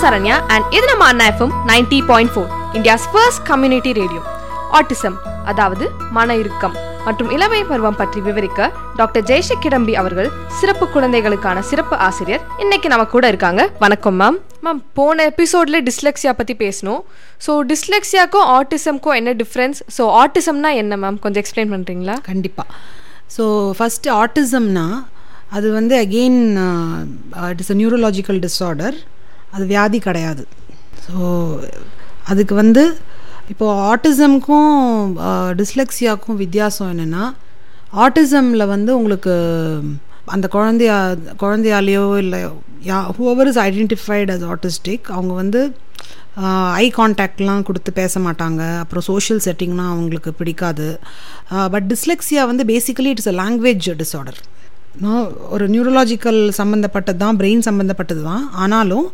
Saranya 0.00 0.36
and 0.48 0.64
இது 0.70 0.86
நம்ம 0.86 1.04
Anna 1.04 1.24
FM 1.24 1.52
ninety 1.66 2.02
point 2.02 2.32
four 2.34 2.50
India's 2.74 3.06
first 3.12 3.42
community 3.42 3.92
radio 3.92 4.22
autism 4.72 5.16
அதாவது 5.44 5.84
மன 6.10 6.36
இறுக்கம் 6.36 6.74
மற்றும் 7.06 7.30
இளமை 7.30 7.64
பருவம் 7.64 7.96
பற்றி 7.96 8.20
விவரிக்க 8.20 8.60
டாக்டர் 8.96 9.24
ஜெயஷக் 9.24 9.58
கிடம்பி 9.58 9.96
அவர்கள் 9.96 10.30
சிறப்பு 10.60 10.88
குழந்தைகளுக்கான 10.88 11.62
சிறப்பு 11.62 11.96
ஆசிரியர். 11.96 12.42
இன்னைக்கு 12.58 12.88
நம்ம 12.88 13.04
கூட 13.04 13.28
இருக்காங்க. 13.28 13.68
வணக்கம் 13.78 14.16
மேம் 14.16 14.38
மேம் 14.62 14.82
போன 14.92 15.24
எபிசோட்ல 15.24 15.80
டிஸ்லெக்ஸியா 15.80 16.32
பத்தி 16.32 16.54
பேசணும் 16.54 17.00
ஸோ 17.46 17.52
டிஸ்லெக்ஸியாக்கும் 17.62 18.46
ஆட்டிசம்க்கும் 18.48 19.14
என்ன 19.14 19.32
டிஃப்ரென்ஸ் 19.32 19.82
ஸோ 19.98 20.04
ஆட்டிசம்னா 20.22 20.74
என்ன 20.74 20.96
மேம் 20.96 21.18
கொஞ்சம் 21.18 21.42
எக்ஸ்பிளைன் 21.44 21.72
பண்றீங்களா? 21.74 22.16
கண்டிப்பாக 22.22 22.68
ஸோ 23.36 23.44
ஃபஸ்ட்டு 23.78 24.10
ஆட்டிசம்னா 24.22 24.86
அது 25.50 25.72
வந்து 25.72 25.96
again 25.96 26.40
it 27.50 27.60
is 27.60 27.70
a 27.70 27.74
neurological 27.74 28.40
disorder 28.40 28.98
அது 29.54 29.64
வியாதி 29.72 29.98
கிடையாது. 30.08 30.42
ஸோ 31.06 31.16
அதுக்கு 32.32 32.54
வந்து 32.62 32.84
இப்போது 33.52 33.78
ஆட்டிசம்க்கும் 33.90 34.74
டிஸ்லெக்ஸியாக்கும் 35.60 36.40
வித்தியாசம் 36.44 36.90
என்னென்னா 36.92 37.24
ஆட்டிசமில் 38.04 38.70
வந்து 38.74 38.90
உங்களுக்கு 38.98 39.34
அந்த 40.34 40.46
குழந்தையா 40.56 40.96
குழந்தையாலேயோ 41.42 42.04
இல்லை 42.24 42.40
ya 42.90 42.98
whoever 43.16 43.48
is 43.52 43.60
identified 43.68 44.30
as 44.34 44.44
autistic 44.52 45.08
அவங்க 45.16 45.32
வந்து 45.42 45.60
ஐ 46.82 46.86
கான்டாக்ட்லாம் 46.98 47.64
கொடுத்து 47.68 47.90
பேச 47.98 48.20
மாட்டாங்க. 48.26 48.62
அப்புறம் 48.82 49.04
சோஷியல் 49.08 49.42
செட்டிங்னால் 49.46 49.90
அவங்களுக்கு 49.94 50.30
பிடிக்காது. 50.40 50.88
பட் 51.74 51.88
டிஸ்லெக்ஸியா 51.92 52.44
வந்து 52.50 52.64
basically 52.72 53.10
it's 53.14 53.30
a 53.32 53.36
language 53.42 53.88
disorder 54.02 54.40
ஒரு 55.54 55.64
நியூரலாஜிக்கல் 55.74 56.40
சம்மந்தப்பட்டது 56.60 57.20
தான் 57.24 57.38
பிரெயின் 57.40 57.66
சம்மந்தப்பட்டது 57.66 58.22
தான் 58.30 58.44
ஆனாலும் 58.62 59.06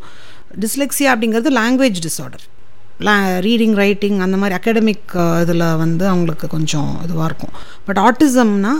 டிஸ்லெக்ஸியா 0.62 1.10
அப்படிங்கிறது 1.14 1.50
லாங்குவேஜ் 1.60 1.98
டிஸார்டர் 2.06 2.44
ரீடிங் 3.46 3.74
ரைட்டிங் 3.82 4.18
அந்த 4.26 4.36
மாதிரி 4.42 4.54
அகாடமிக் 4.58 5.14
இதில் 5.42 5.64
வந்து 5.82 6.04
அவங்களுக்கு 6.12 6.46
கொஞ்சம் 6.54 6.90
இதுவாக 7.06 7.28
இருக்கும். 7.30 7.54
பட் 7.86 8.00
ஆட்டிசம்னா 8.06 8.72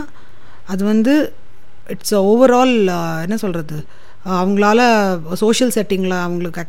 அது 0.73 0.83
வந்து 0.93 1.13
இட்ஸ் 1.93 2.15
ஓவரால் 2.29 2.73
என்ன 3.25 3.35
சொல்கிறது 3.43 3.77
அவங்களால 4.39 4.79
சோஷியல் 5.43 5.75
செட்டிங்கில் 5.75 6.23
அவங்களுக்கு 6.23 6.63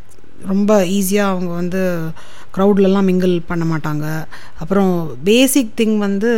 ரொம்ப 0.53 0.73
ஈஸியாக 0.99 1.33
அவங்க 1.33 1.51
வந்து 1.61 1.81
க்ரௌட்லலாம் 2.57 3.09
மிங்கிள் 3.11 3.35
பண்ண 3.49 3.65
மாட்டாங்க. 3.71 4.07
அப்புறம் 4.63 4.93
பேசிக் 5.29 5.73
திங் 5.81 5.97
வந்து 6.07 6.31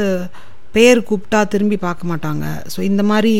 பேர் 0.76 0.98
கூப்பிட்டா 1.08 1.40
திரும்பி 1.52 1.78
பார்க்க 1.86 2.10
மாட்டாங்க. 2.12 2.44
ஸோ 2.72 2.80
இந்த 2.90 3.02
மாதிரி 3.10 3.34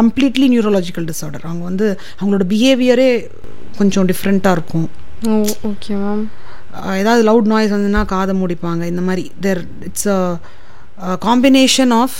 கம்ப்ளீட்லி 0.00 0.46
நியூரலாஜிக்கல் 0.54 1.08
டிஸார்டர் 1.10 1.46
அவங்க 1.48 1.64
வந்து 1.70 1.86
அவங்களோட 2.18 2.46
பிஹேவியரே 2.52 3.10
கொஞ்சம் 3.80 4.08
டிஃப்ரெண்ட்டாக 4.10 4.56
இருக்கும். 4.58 4.88
ஓகே 5.70 5.94
மேம் 6.02 6.24
ஏதாவது 7.00 7.22
லவுட் 7.30 7.50
நாய்ஸ் 7.52 7.74
வந்துன்னா 7.74 8.02
காதை 8.14 8.32
மூடிப்பாங்க. 8.42 8.82
இந்த 8.92 9.02
மாதிரி 9.08 9.24
there 9.46 9.60
it's 9.88 10.08
a 10.16 10.20
combination 11.26 11.92
of 12.02 12.18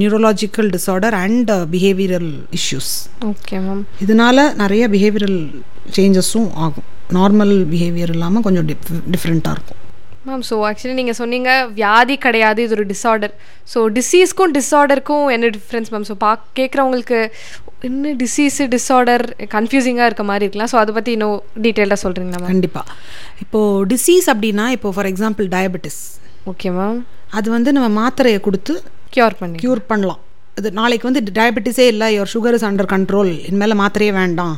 neurological 0.00 0.68
disorder 0.76 1.14
and 1.24 1.50
behavioural 1.74 2.30
issues 2.58 2.92
okay 3.32 3.58
ma'am 3.66 3.82
இதனால 4.04 4.46
நிறைய 4.62 4.84
பிஹேவியரல் 4.94 5.38
சேஞ்சஸும் 5.96 6.48
ஆகும். 6.64 6.88
நார்மல் 7.18 7.54
பிஹேவியர் 7.72 8.12
இல்லாமல் 8.14 8.44
கொஞ்சம் 8.46 8.66
டிஃப் 8.70 8.88
டிஃப்ரெண்ட்டாக 9.14 9.56
இருக்கும். 9.56 9.77
மேம் 10.30 10.44
ஸோ 10.50 10.56
ஆக்சுவலி 10.68 10.96
நீங்கள் 11.00 11.18
சொன்னீங்க 11.20 11.50
வியாதி 11.78 12.16
கிடையாது 12.26 12.60
இது 12.66 12.76
ஒரு 12.78 12.86
டிஸார்டர் 12.92 13.34
ஸோ 13.72 13.80
டிசீஸ்க்கும் 13.98 14.52
டிஸார்டருக்கும் 14.58 15.26
என்ன 15.36 15.50
டிஃப்ரென்ஸ் 15.56 15.90
மேம் 15.94 16.06
ஸோ 16.10 16.16
பா 16.24 16.30
கேட்குறவங்களுக்கு 16.58 17.20
என்ன 17.88 18.12
டிசீஸு 18.22 18.62
டிஸார்டர் 18.76 19.24
கன்ஃபியூசிங்காக 19.56 20.08
இருக்க 20.10 20.24
மாதிரி 20.30 20.44
இருக்கலாம். 20.46 20.70
ஸோ 20.72 20.78
அதை 20.82 20.92
பற்றி 20.96 21.12
இன்னும் 21.16 21.36
டீட்டெயிலாக 21.64 21.98
சொல்கிறீங்களா 22.04 22.40
மேம் 22.42 22.52
கண்டிப்பாக 22.52 22.94
இப்போது 23.44 23.84
டிசீஸ் 23.92 24.26
அப்படின்னா 24.34 24.64
இப்போ 24.76 24.90
for 24.96 25.08
example 25.12 25.48
diabetes 25.56 26.00
okay 26.52 26.70
ma'am 26.78 26.98
அது 27.38 27.48
வந்து 27.56 27.70
நம்ம 27.76 27.88
மாத்திரையை 28.00 28.40
கொடுத்து 28.46 28.74
க்யூர் 29.14 29.36
பண்ணி 29.42 29.58
க்யூர் 29.64 29.82
பண்ணலாம். 29.90 30.22
இது 30.60 30.68
நாளைக்கு 30.78 31.06
வந்து 31.08 31.22
டயபெட்டிஸே 31.38 31.86
இல்லை 31.92 32.06
your 32.16 32.32
sugar 32.34 32.56
is 32.58 32.66
under 32.68 32.90
control 32.94 33.30
இனிமேல் 33.48 33.80
மாத்திரையே 33.82 34.12
வேண்டாம் 34.20 34.56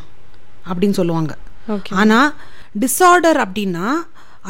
அப்படின்னு 0.71 0.97
சொல்லுவாங்க. 1.01 1.33
ஓகே 1.75 1.93
ஆனால் 2.03 2.31
டிஸார்டர் 2.85 3.41
அப்படின்னா 3.45 3.87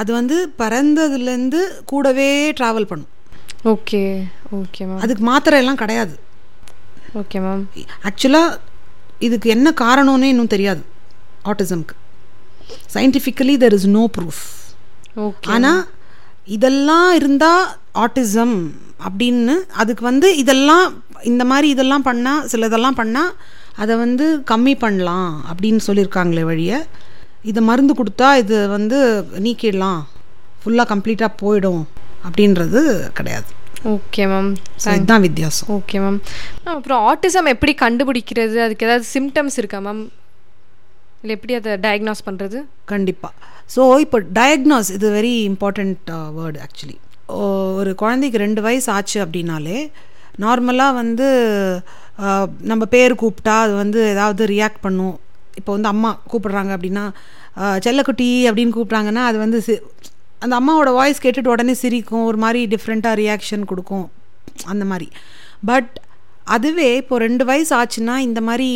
அது 0.00 0.10
வந்து 0.12 0.36
பிறந்ததுலேருந்து 0.62 1.60
கூடவே 1.90 2.28
ட்ராவல் 2.58 2.88
பண்ணும். 2.90 3.12
Okay 3.72 4.02
okay 4.58 4.82
ma'am. 4.88 5.00
அதுக்கு 5.04 5.24
மாத்திரை 5.30 5.58
எல்லாம் 5.62 5.80
கிடையாது. 5.82 6.14
Okay 7.20 7.38
ma'am. 7.46 7.62
ஆக்சுவலாக 8.08 8.58
இதுக்கு 9.28 9.48
என்ன 9.56 9.68
காரணம்னே 9.82 10.28
இன்னும் 10.34 10.54
தெரியாது 10.54 10.82
ஆட்டிசம்க்கு. 11.52 11.96
Scientifically 12.94 13.56
there 13.64 13.76
is 13.78 13.88
no 13.98 14.04
proof 14.16 14.42
okay. 15.26 15.48
ஆனால் 15.54 15.82
இதெல்லாம் 16.56 17.10
இருந்தால் 17.20 17.64
ஆட்டிசம் 18.04 18.56
அப்படின்னு 19.06 19.54
அதுக்கு 19.82 20.04
வந்து 20.04 20.28
இதெல்லாம் 20.42 20.86
இந்த 21.30 21.44
மாதிரி 21.50 21.68
இதெல்லாம் 21.74 22.04
பண்ணால் 22.08 22.44
சில 22.52 22.66
இதெல்லாம் 22.70 22.98
பண்ணால் 23.00 23.32
அதை 23.82 23.94
வந்து 23.96 24.26
கம்மி 24.50 24.74
பண்ணலாம் 24.84 25.30
அப்படின்னு 25.50 25.80
சொல்லியிருக்காங்களே 25.86 26.44
வழிய 26.50 26.86
இதை 27.50 27.60
மருந்து 27.68 27.94
கொடுத்தா 28.00 28.28
இது 28.42 28.56
வந்து 28.76 28.98
நீக்கிடலாம். 29.46 30.00
ஃபுல்லாக 30.62 30.86
கம்ப்ளீட்டாக 30.92 31.38
போயிடும். 31.42 31.82
அப்படின்றது 32.26 32.80
கிடையாது. 33.18 33.50
ஓகே 33.94 34.22
மேம் 34.30 34.48
இதுதான் 34.94 35.24
வித்தியாசம். 35.26 35.68
ஓகே 35.76 35.98
மேம் 36.04 36.18
அப்புறம் 36.72 37.02
ஆட்டிசம் 37.10 37.52
எப்படி 37.54 37.72
கண்டுபிடிக்கிறது? 37.84 38.56
அதுக்கு 38.64 38.86
ஏதாவது 38.88 39.06
சிம்டம்ஸ் 39.16 39.56
இருக்கா 39.60 39.78
மேம் 39.86 40.02
இல்லை 41.22 41.32
எப்படி 41.36 41.54
அதை 41.60 41.72
டயக்னாஸ் 41.86 42.26
பண்ணுறது 42.26 42.58
கண்டிப்பாக 42.92 43.32
ஸோ 43.74 43.80
இப்போ 44.04 44.18
டயக்னாஸ் 44.38 44.90
இது 44.98 45.08
வெரி 45.16 45.32
இம்பார்ட்டண்ட் 45.48 46.10
வேர்டு 46.36 46.60
ஆக்சுவலி 46.66 46.98
ஒரு 47.80 47.90
குழந்தைக்கு 48.02 48.38
ரெண்டு 48.44 48.60
வயசு 48.66 48.88
ஆச்சு 48.96 49.18
அப்படின்னாலே 49.24 49.80
நார்மலாக 50.44 50.98
வந்து 51.00 51.26
நம்ம 52.70 52.82
பேர் 52.94 53.20
கூப்பிட்டா 53.22 53.56
அது 53.64 53.74
வந்து 53.82 54.00
ஏதாவது 54.14 54.42
ரியாக்ட் 54.54 54.84
பண்ணும். 54.86 55.16
இப்போ 55.60 55.72
வந்து 55.76 55.92
அம்மா 55.94 56.10
கூப்பிட்றாங்க 56.32 56.72
அப்படின்னா 56.76 57.04
செல்லக்குட்டி 57.86 58.28
அப்படின்னு 58.48 58.76
கூப்பிட்றாங்கன்னா 58.76 59.24
அது 59.30 59.38
வந்து 59.44 59.60
சி 59.66 59.74
அந்த 60.44 60.54
அம்மாவோட 60.60 60.90
வாய்ஸ் 60.98 61.24
கேட்டுட்டு 61.24 61.52
உடனே 61.54 61.74
சிரிக்கும் 61.80 62.28
ஒரு 62.28 62.38
மாதிரி 62.44 62.60
டிஃப்ரெண்ட்டாக 62.74 63.18
ரியாக்ஷன் 63.22 63.64
கொடுக்கும் 63.72 64.06
அந்த 64.72 64.84
மாதிரி. 64.92 65.08
பட் 65.70 65.90
அதுவே 66.54 66.86
இப்போ 67.00 67.16
ரெண்டு 67.24 67.42
வயசு 67.50 67.72
ஆச்சுன்னா 67.78 68.14
இந்த 68.28 68.40
மாதிரி 68.46 68.68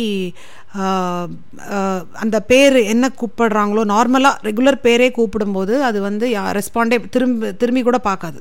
அந்த 2.23 2.37
பேர் 2.51 2.77
என்ன 2.93 3.05
கூப்பிடுறாங்களோ 3.21 3.83
நார்மலாக 3.93 4.41
ரெகுலர் 4.47 4.77
பேரே 4.85 5.07
கூப்பிடும்போது 5.17 5.73
அது 5.87 5.99
வந்து 6.07 6.27
ரெஸ்பாண்டே 6.59 6.97
திரும்பி 7.15 7.49
திரும்பி 7.61 7.81
கூட 7.87 7.99
பார்க்காது 8.09 8.39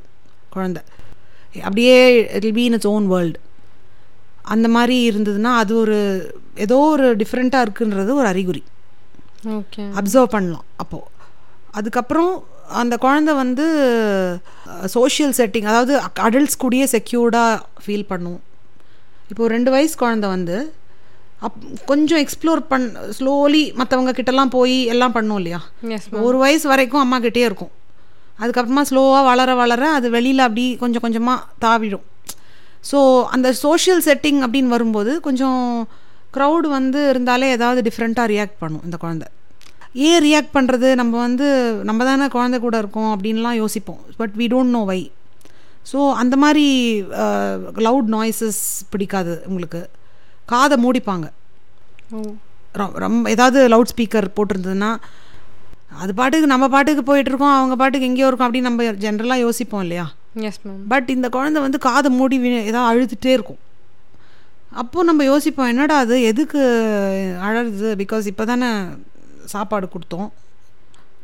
குழந்த. 0.55 0.81
அப்படியே 1.67 1.97
it 2.39 2.49
be 2.61 2.65
in 2.69 2.77
its 2.79 2.93
own 2.95 3.09
world 3.15 3.41
அந்த 4.55 4.69
மாதிரி 4.77 4.97
இருந்ததுன்னா 5.11 5.53
அது 5.63 5.73
ஒரு 5.83 5.99
ஏதோ 6.65 6.79
ஒரு 6.95 7.07
டிஃப்ரெண்ட்டாக 7.21 7.67
இருக்குன்றது 7.67 8.11
ஒரு 8.21 8.29
அறிகுறி. 8.33 8.63
ஓகே 9.59 9.85
அப்சர்வ் 10.01 10.35
பண்ணலாம் 10.35 10.67
அப்போது 10.83 11.11
அதுக்கப்புறம் 11.79 12.33
அந்த 12.83 12.95
குழந்த 13.05 13.31
வந்து 13.43 13.65
சோஷியல் 14.95 15.35
செட்டிங் 15.39 15.69
அதாவது 15.71 15.95
அடல்ட்ஸ் 16.27 16.61
கூடயே 16.63 16.87
செக்யூர்டாக 16.95 17.83
ஃபீல் 17.85 18.07
பண்ணும். 18.13 18.41
இப்போது 19.31 19.53
ரெண்டு 19.55 19.71
வயசு 19.75 19.95
குழந்த 20.03 20.27
வந்து 20.35 20.57
அப் 21.47 21.59
கொஞ்சம் 21.91 22.21
எக்ஸ்ப்ளோர் 22.25 22.63
பண் 22.71 22.87
ஸ்லோலி 23.17 23.63
மற்றவங்க 23.81 24.13
கிட்டலாம் 24.19 24.53
போய் 24.57 24.77
எல்லாம் 24.93 25.15
பண்ணும் 25.17 25.39
இல்லையா? 25.41 25.61
ஒரு 26.27 26.37
வயசு 26.45 26.67
வரைக்கும் 26.73 27.03
அம்மா 27.05 27.19
கிட்டே 27.25 27.43
இருக்கும். 27.49 27.73
அதுக்கப்புறமா 28.43 28.85
ஸ்லோவாக 28.91 29.25
வளர 29.31 29.51
வளர 29.63 29.83
அது 29.97 30.07
வெளியில் 30.17 30.47
அப்படி 30.47 30.65
கொஞ்சம் 30.83 31.05
கொஞ்சமாக 31.07 31.45
தாவிடும். 31.65 32.05
ஸோ 32.91 33.01
அந்த 33.35 33.49
சோஷியல் 33.65 34.03
செட்டிங் 34.09 34.41
அப்படின்னு 34.47 34.75
வரும்போது 34.77 35.13
கொஞ்சம் 35.27 35.61
க்ரௌடு 36.37 36.69
வந்து 36.77 37.01
இருந்தாலே 37.13 37.49
ஏதாவது 37.57 37.81
டிஃப்ரெண்ட்டாக 37.89 38.31
ரியாக்ட் 38.35 38.61
பண்ணும் 38.63 38.85
இந்த 38.89 38.97
குழந்த. 39.05 39.25
ஏன் 40.09 40.23
ரியாக்ட் 40.27 40.55
பண்ணுறது 40.57 40.89
நம்ம 41.01 41.15
வந்து 41.27 41.49
நம்ம 41.89 42.05
தானே 42.11 42.27
குழந்தை 42.37 42.59
கூட 42.65 42.77
இருக்கோம் 42.83 43.11
அப்படின்லாம் 43.15 43.61
யோசிப்போம். 43.63 44.01
But 44.21 44.35
we 44.41 44.47
don't 44.55 44.75
know 44.77 44.83
why 44.93 45.01
so 45.91 45.99
அந்த 46.23 46.35
மாதிரி 46.45 46.67
லவுட் 47.87 48.09
நாய்ஸஸ் 48.17 48.63
பிடிக்காது 48.93 49.35
உங்களுக்கு. 49.49 49.83
காதை 50.53 50.77
மூடிப்பாங்க. 50.85 51.27
ரொம்ப 53.05 53.31
ஏதாவது 53.35 53.61
லவுட் 53.75 53.93
ஸ்பீக்கர் 53.93 54.27
போட்டிருந்ததுன்னா 54.39 54.91
அது 56.03 56.13
பாட்டுக்கு 56.19 56.47
நம்ம 56.53 56.67
பாட்டுக்கு 56.75 57.03
போயிட்டுருக்கோம் 57.09 57.57
அவங்க 57.59 57.75
பாட்டுக்கு 57.81 58.09
எங்கேயோ 58.11 58.29
இருக்கும் 58.29 58.47
அப்படின்னு 58.49 58.69
நம்ம 58.71 58.85
ஜென்ரலாக 59.05 59.45
யோசிப்போம் 59.47 59.85
இல்லையா? 59.85 60.07
எஸ் 60.49 60.59
மேம் 60.65 60.81
பட் 60.93 61.11
இந்த 61.17 61.27
குழந்தை 61.37 61.59
வந்து 61.67 61.79
காதை 61.87 62.11
மூடி 62.19 62.37
ஏதாவது 62.71 62.89
அழுதுகிட்டே 62.91 63.33
இருக்கும். 63.37 63.61
அப்போது 64.81 65.09
நம்ம 65.09 65.25
யோசிப்போம் 65.33 65.71
என்னடா 65.73 65.97
அது 66.05 66.17
எதுக்கு 66.31 66.61
அழகுது 67.49 67.91
பிகாஸ் 68.03 68.27
இப்போ 68.33 68.45
தானே 68.53 68.69
சாப்பாடு 69.53 69.87
கொடுத்தோம். 69.95 70.29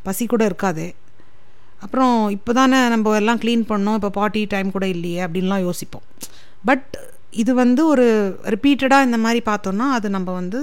பசி 0.07 0.25
கூட 0.33 0.43
இருக்காதே. 0.51 0.89
அப்புறம் 1.85 2.17
இப்போ 2.37 2.53
தானே 2.61 2.79
நம்ம 2.95 3.15
எல்லாம் 3.21 3.41
க்ளீன் 3.45 3.65
பண்ணோம். 3.73 3.97
இப்போ 3.99 4.11
பார்ட்டி 4.19 4.43
டைம் 4.55 4.75
கூட 4.77 4.87
இல்லையே 4.95 5.21
அப்படின்லாம் 5.27 5.65
யோசிப்போம். 5.69 6.07
பட் 6.69 6.89
இது 7.43 7.53
வந்து 7.63 7.83
ஒரு 7.93 8.07
ரிப்பீட்டடாக 8.55 9.07
இந்த 9.09 9.19
மாதிரி 9.25 9.41
பார்த்தோன்னா 9.51 9.89
அது 9.99 10.07
நம்ம 10.17 10.31
வந்து 10.41 10.61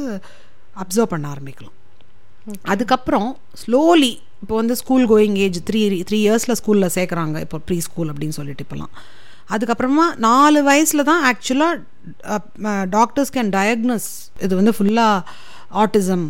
அப்சர்வ் 0.83 1.11
பண்ண 1.13 1.27
ஆரம்பிக்கலாம். 1.33 1.75
அதுக்கப்புறம் 2.73 3.29
ஸ்லோலி 3.61 4.13
இப்போ 4.43 4.55
வந்து 4.61 4.75
school 4.81 5.05
going 5.11 5.37
age 5.45 5.57
three 5.69 5.79
three 6.09 6.19
இயர்ஸில் 6.25 6.57
ஸ்கூலில் 6.59 6.93
சேர்க்குறாங்க. 6.97 7.37
இப்போ 7.45 7.57
ப்ரீ 7.67 7.77
ஸ்கூல் 7.87 8.11
அப்படின்னு 8.11 8.37
சொல்லிட்டு 8.39 8.65
இப்போலாம் 8.65 8.93
அதுக்கப்புறமா 9.55 10.05
நாலு 10.27 10.59
வயசில் 10.69 11.07
தான் 11.09 11.23
ஆக்சுவலாக 11.29 12.35
டாக்டர்ஸ் 12.97 13.33
கேன் 13.35 13.51
டயக்னஸ் 13.57 14.09
இது 14.45 14.53
வந்து 14.59 14.73
ஃபுல்லாக 14.77 15.23
ஆட்டிசம் 15.83 16.25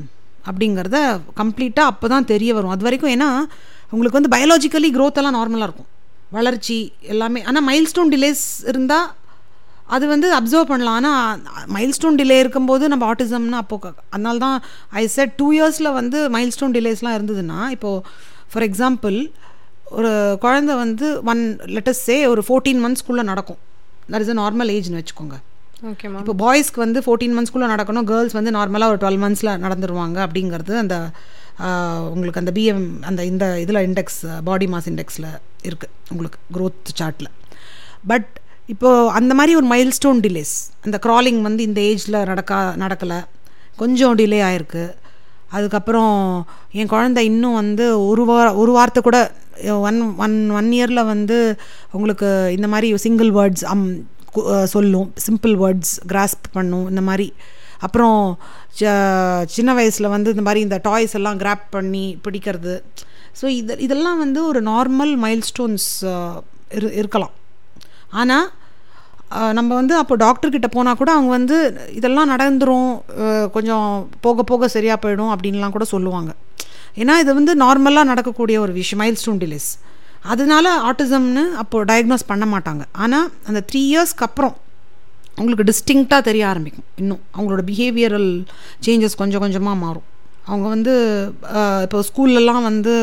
அப்படிங்கிறத 0.50 0.98
கம்ப்ளீட்டாக 1.40 1.92
அப்போ 1.92 2.08
தான் 2.14 2.28
தெரிய 2.34 2.52
வரும். 2.58 2.74
அது 2.76 2.86
வரைக்கும் 2.88 3.14
ஏன்னா 3.16 3.30
உங்களுக்கு 3.94 4.20
வந்து 4.20 4.34
பயாலஜிக்கலி 4.36 4.90
க்ரோத் 4.98 5.20
எல்லாம் 5.22 5.38
நார்மலாக 5.40 5.68
இருக்கும். 5.70 5.90
வளர்ச்சி 6.38 6.78
எல்லாமே 7.14 7.40
ஆனால் 7.50 7.66
மைல்ஸ்டோன் 7.70 8.12
டிலேஸ் 8.14 8.46
இருந்தால் 8.72 9.08
அது 9.96 10.06
வந்து 10.14 10.28
அப்சர்வ் 10.38 10.72
பண்ணலாம். 10.72 10.98
ஆனால் 11.00 11.68
மைல்ஸ்டோன் 11.76 12.18
டிலே 12.22 12.38
இருக்கும்போது 12.44 12.86
நம்ம 12.94 13.04
ஆட்டிசம்னு 13.12 13.60
அப்போ 13.64 13.78
அதனால 14.16 14.36
தான் 14.46 14.58
ஐ 15.02 15.04
செட் 15.18 15.36
டூ 15.42 15.48
இயர்ஸில் 15.58 15.96
வந்து 16.00 16.22
மைல்ஸ்டோன் 16.36 16.76
டிலேஸ்லாம் 16.78 17.18
இருந்ததுன்னா 17.18 17.60
இப்போது 17.76 18.02
ஃபார் 18.52 18.66
எக்ஸாம்பிள் 18.70 19.18
ஒரு 19.98 20.12
குழந்தை 20.44 20.74
வந்து 20.84 21.06
ஒன் 21.32 21.44
லெட்டஸ் 21.76 22.02
சே 22.08 22.16
ஒரு 22.32 22.42
ஃபோர்டீன் 22.48 22.82
மந்த்ஸ்க்குள்ளே 22.86 23.24
நடக்கும். 23.32 23.60
தட் 24.12 24.24
இஸ் 24.26 24.34
அ 24.34 24.38
நார்மல் 24.42 24.72
ஏஜ்னு 24.76 25.00
வச்சுக்கோங்க. 25.00 25.38
ஓகே 25.92 26.08
இப்போ 26.22 26.34
பாய்ஸ்க்கு 26.44 26.84
வந்து 26.84 27.00
ஃபோர்டீன் 27.06 27.36
மந்த்ஸ்க்குள்ளே 27.38 27.68
நடக்கணும் 27.74 28.08
கேர்ள்ஸ் 28.12 28.36
வந்து 28.38 28.52
நார்மலாக 28.58 28.94
ஒரு 28.94 29.00
டுவெல் 29.04 29.22
மந்த்ஸில் 29.24 29.52
நடந்துருவாங்க 29.66 30.18
அப்படிங்கிறது 30.26 30.74
அந்த 30.84 30.96
உங்களுக்கு 32.14 32.42
அந்த 32.42 32.52
பிஎம் 32.58 32.86
அந்த 33.10 33.22
இந்த 33.32 33.46
இதில் 33.64 33.84
இண்டெக்ஸ் 33.88 34.20
பாடி 34.50 34.68
மாஸ் 34.74 34.90
இண்டெக்ஸில் 34.92 35.30
இருக்குது 35.68 35.94
உங்களுக்கு 36.12 36.40
growth 36.58 36.92
சார்ட்டில் 37.00 37.32
பட் 38.12 38.30
இப்போது 38.74 39.10
அந்த 39.20 39.34
மாதிரி 39.40 39.54
ஒரு 39.60 39.68
மைல்ஸ்டோன் 39.74 40.22
டிலேஸ் 40.26 40.56
அந்த 40.86 40.98
க்ராலிங் 41.06 41.42
வந்து 41.48 41.62
இந்த 41.70 41.80
ஏஜில் 41.90 42.18
நடக்கா 42.32 42.60
நடக்கலை 42.84 43.20
கொஞ்சம் 43.82 44.16
டிலே 44.20 44.40
ஆயிருக்கு. 44.50 44.86
அதுக்கப்புறம் 45.58 46.16
என் 46.80 46.92
குழந்தை 46.94 47.22
இன்னும் 47.32 47.60
வந்து 47.62 47.86
ஒரு 48.10 48.24
வார 48.30 48.48
ஒரு 48.62 48.72
வாரத்தை 48.78 49.02
கூட 49.04 49.20
ஒன் 49.66 50.16
ஒன் 50.18 50.50
ஒன் 50.50 50.70
இயரில் 50.74 51.06
வந்து 51.06 51.60
உங்களுக்கு 51.92 52.54
இந்த 52.56 52.68
மாதிரி 52.68 52.98
சிங்கிள் 52.98 53.30
வேர்ட்ஸ் 53.30 53.66
அம் 53.66 54.08
சொல்லும் 54.66 55.14
சிம்பிள் 55.28 55.56
வேர்ட்ஸ் 55.64 55.94
கிராஸ்ப் 56.08 56.46
பண்ணும் 56.52 56.90
இந்த 56.90 57.02
மாதிரி. 57.02 57.34
அப்புறம் 57.80 58.38
ச- 58.80 59.46
சின்ன 59.46 59.74
வயசில் 59.74 60.08
வந்து 60.08 60.30
இந்த 60.30 60.42
மாதிரி 60.42 60.62
இந்த 60.62 60.80
டாய்ஸ் 60.84 61.14
எல்லாம் 61.14 61.38
கிராப் 61.38 61.66
பண்ணி 61.70 62.18
பிடிக்கிறது. 62.24 62.82
ஸோ 63.42 63.46
இது 63.46 63.78
இதெல்லாம் 63.78 64.18
வந்து 64.18 64.48
ஒரு 64.48 64.62
நார்மல் 64.62 65.16
மைல்ஸ்டோன்ஸ் 65.26 65.90
இரு 66.72 66.94
இருக்கலாம். 66.94 67.32
ஆனால் 68.10 68.50
நம்ம 69.54 69.76
வந்து 69.76 69.96
அப்போ 69.96 70.18
டாக்டர்கிட்ட 70.18 70.68
போனால் 70.72 70.98
கூட 70.98 71.12
அவங்க 71.12 71.30
வந்து 71.30 71.80
இதெல்லாம் 71.94 72.30
நடந்துரும் 72.30 73.02
கொஞ்சம் 73.50 74.10
போக 74.22 74.44
போக 74.44 74.68
சரியாக 74.68 75.10
போயிடும் 75.10 75.36
அப்படின்லாம் 75.36 75.70
கூட 75.70 75.84
சொல்லுவாங்க. 75.84 76.34
ஏன்னா 77.02 77.16
இது 77.24 77.32
வந்து 77.40 77.54
நார்மலாக 77.64 78.10
நடக்கக்கூடிய 78.12 78.58
ஒரு 78.66 78.74
விஷயம் 78.80 79.02
மைல்ஸ்டோன் 79.04 79.42
டிலேஸ் 79.44 79.70
அதனால 80.34 80.68
ஆட்டிசம்னு 80.90 81.44
அப்போது 81.62 81.88
டயக்னோஸ் 81.90 82.30
பண்ண 82.32 82.46
மாட்டாங்க. 82.54 82.84
ஆனால் 83.04 83.28
அந்த 83.50 83.60
த்ரீ 83.70 83.82
இயர்ஸ்க்கு 83.92 84.26
அப்புறம் 84.28 84.56
அவங்களுக்கு 85.38 85.68
டிஸ்டிங்க்டாக 85.70 86.22
தெரிய 86.28 86.44
ஆரம்பிக்கும். 86.52 86.88
இன்னும் 87.02 87.22
அவங்களோட 87.36 87.64
பிஹேவியரல் 87.70 88.30
சேஞ்சஸ் 88.86 89.20
கொஞ்சம் 89.22 89.44
கொஞ்சமாக 89.44 89.78
மாறும். 89.84 90.08
அவங்க 90.50 90.68
வந்து 90.76 90.94
இப்போ 91.86 92.00
ஸ்கூல்லலாம் 92.10 92.66
வந்து 92.70 92.94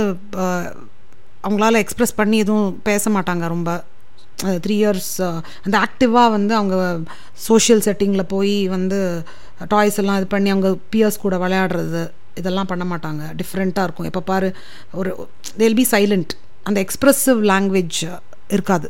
அவங்களால 1.46 1.80
எக்ஸ்ப்ரெஸ் 1.84 2.18
பண்ணி 2.20 2.36
எதுவும் 2.44 2.68
பேச 2.88 3.10
மாட்டாங்க 3.16 3.46
ரொம்ப. 3.54 3.70
த்ரீ 4.64 4.76
இயர்ஸ் 4.82 5.14
அந்த 5.66 5.76
ஆக்டிவாக 5.86 6.34
வந்து 6.36 6.52
அவங்க 6.60 6.76
சோஷியல் 7.48 7.82
செட்டிங்கில் 7.86 8.30
போய் 8.34 8.54
வந்து 8.76 8.98
டாய்ஸ் 9.72 9.98
எல்லாம் 10.02 10.18
இது 10.20 10.28
பண்ணி 10.34 10.48
அவங்க 10.54 10.70
பியர்ஸ் 10.92 11.22
கூட 11.24 11.36
விளையாடுறது 11.44 12.02
இதெல்லாம் 12.40 12.70
பண்ண 12.72 12.84
மாட்டாங்க. 12.92 13.22
டிஃப்ரெண்ட்டாக 13.40 13.86
இருக்கும். 13.86 14.08
எப்போ 14.10 14.22
பாரு 14.30 14.48
ஒரு 15.00 15.10
தேல் 15.60 15.78
பி 15.80 15.86
சைலண்ட் 15.94 16.32
அந்த 16.68 16.78
எக்ஸ்ப்ரெசிவ் 16.84 17.40
லாங்குவேஜ் 17.52 18.00
இருக்காது. 18.56 18.88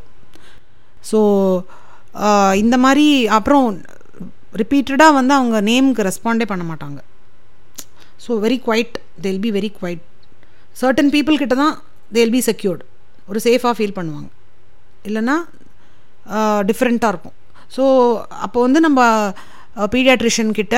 ஸோ 1.10 1.18
இந்த 2.62 2.76
மாதிரி 2.84 3.06
அப்புறம் 3.38 3.66
ரிப்பீட்டடாக 4.60 5.16
வந்து 5.18 5.32
அவங்க 5.38 5.56
நேமுக்கு 5.70 6.06
ரெஸ்பாண்டே 6.10 6.46
பண்ண 6.50 6.64
மாட்டாங்க. 6.70 6.98
So 8.24 8.32
very 8.44 8.58
quiet 8.66 8.94
they'll 9.24 9.42
be 9.46 9.50
very 9.58 9.70
quiet 9.78 10.02
certain 10.80 11.10
people 11.14 11.40
கிட்ட 11.42 11.54
தான் 11.62 11.74
தேல் 12.16 12.34
பி 12.34 12.40
செக்யூர்டு 12.50 12.84
ஒரு 13.30 13.38
சேஃபாக 13.46 13.74
ஃபீல் 13.78 13.96
பண்ணுவாங்க. 13.98 14.28
இல்லைன்னா 15.08 15.36
டிஃப்ரெண்ட்டாக 16.70 17.12
இருக்கும். 17.14 17.36
ஸோ 17.76 17.84
அப்போ 18.44 18.58
வந்து 18.66 18.80
நம்ம 18.86 19.00
பீடியாட்ரிஷியன் 19.94 20.52
கிட்ட 20.58 20.76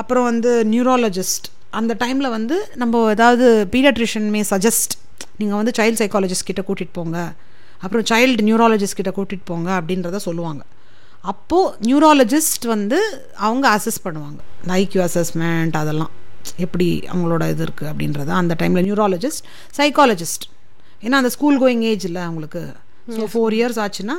அப்புறம் 0.00 0.26
வந்து 0.30 0.50
நியூராலஜிஸ்ட் 0.72 1.46
அந்த 1.78 1.92
டைமில் 2.02 2.34
வந்து 2.36 2.56
நம்ம 2.82 3.02
ஏதாவது 3.14 3.46
பீடியாட்ரிஷியன் 3.74 4.28
மே 4.34 4.40
சஜஸ்ட் 4.52 4.94
நீங்கள் 5.40 5.58
வந்து 5.60 5.72
சைல்டு 5.78 6.00
சைக்காலஜிஸ்ட் 6.02 6.48
கிட்ட 6.50 6.62
கூட்டிகிட்டு 6.68 6.96
போங்க. 6.98 7.18
அப்புறம் 7.84 8.04
சைல்டு 8.10 8.42
நியூராலஜிஸ்ட் 8.48 8.98
கிட்ட 9.00 9.12
கூட்டிகிட்டு 9.18 9.46
போங்க 9.50 9.68
அப்படின்றத 9.78 10.20
சொல்லுவாங்க. 10.28 10.62
அப்போது 11.32 11.74
நியூராலஜிஸ்ட் 11.88 12.64
வந்து 12.74 12.98
அவங்க 13.46 13.64
அசஸ் 13.76 14.00
பண்ணுவாங்க. 14.06 14.40
இந்த 14.62 14.72
ஐக்யூ 14.82 15.02
அசஸ்மெண்ட் 15.08 15.76
அதெல்லாம். 15.82 16.12
எப்படி 16.64 16.88
அவங்களோட 17.12 17.44
இது 17.52 17.62
இருக்குது 17.66 17.90
அப்படின்றத. 17.90 18.30
அந்த 18.42 18.54
டைமில் 18.60 18.84
நியூராலஜிஸ்ட் 18.88 19.44
சைக்காலஜிஸ்ட் 19.78 20.46
ஏன்னா 21.04 21.18
அந்த 21.22 21.30
ஸ்கூல் 21.36 21.58
கோயிங் 21.62 21.84
ஏஜ் 21.92 22.04
இல்லை 22.08 22.22
அவங்களுக்கு. 22.28 22.62
ஸோ 23.16 23.22
ஃபோர் 23.32 23.54
இயர்ஸ் 23.58 23.78
ஆச்சுன்னா 23.84 24.16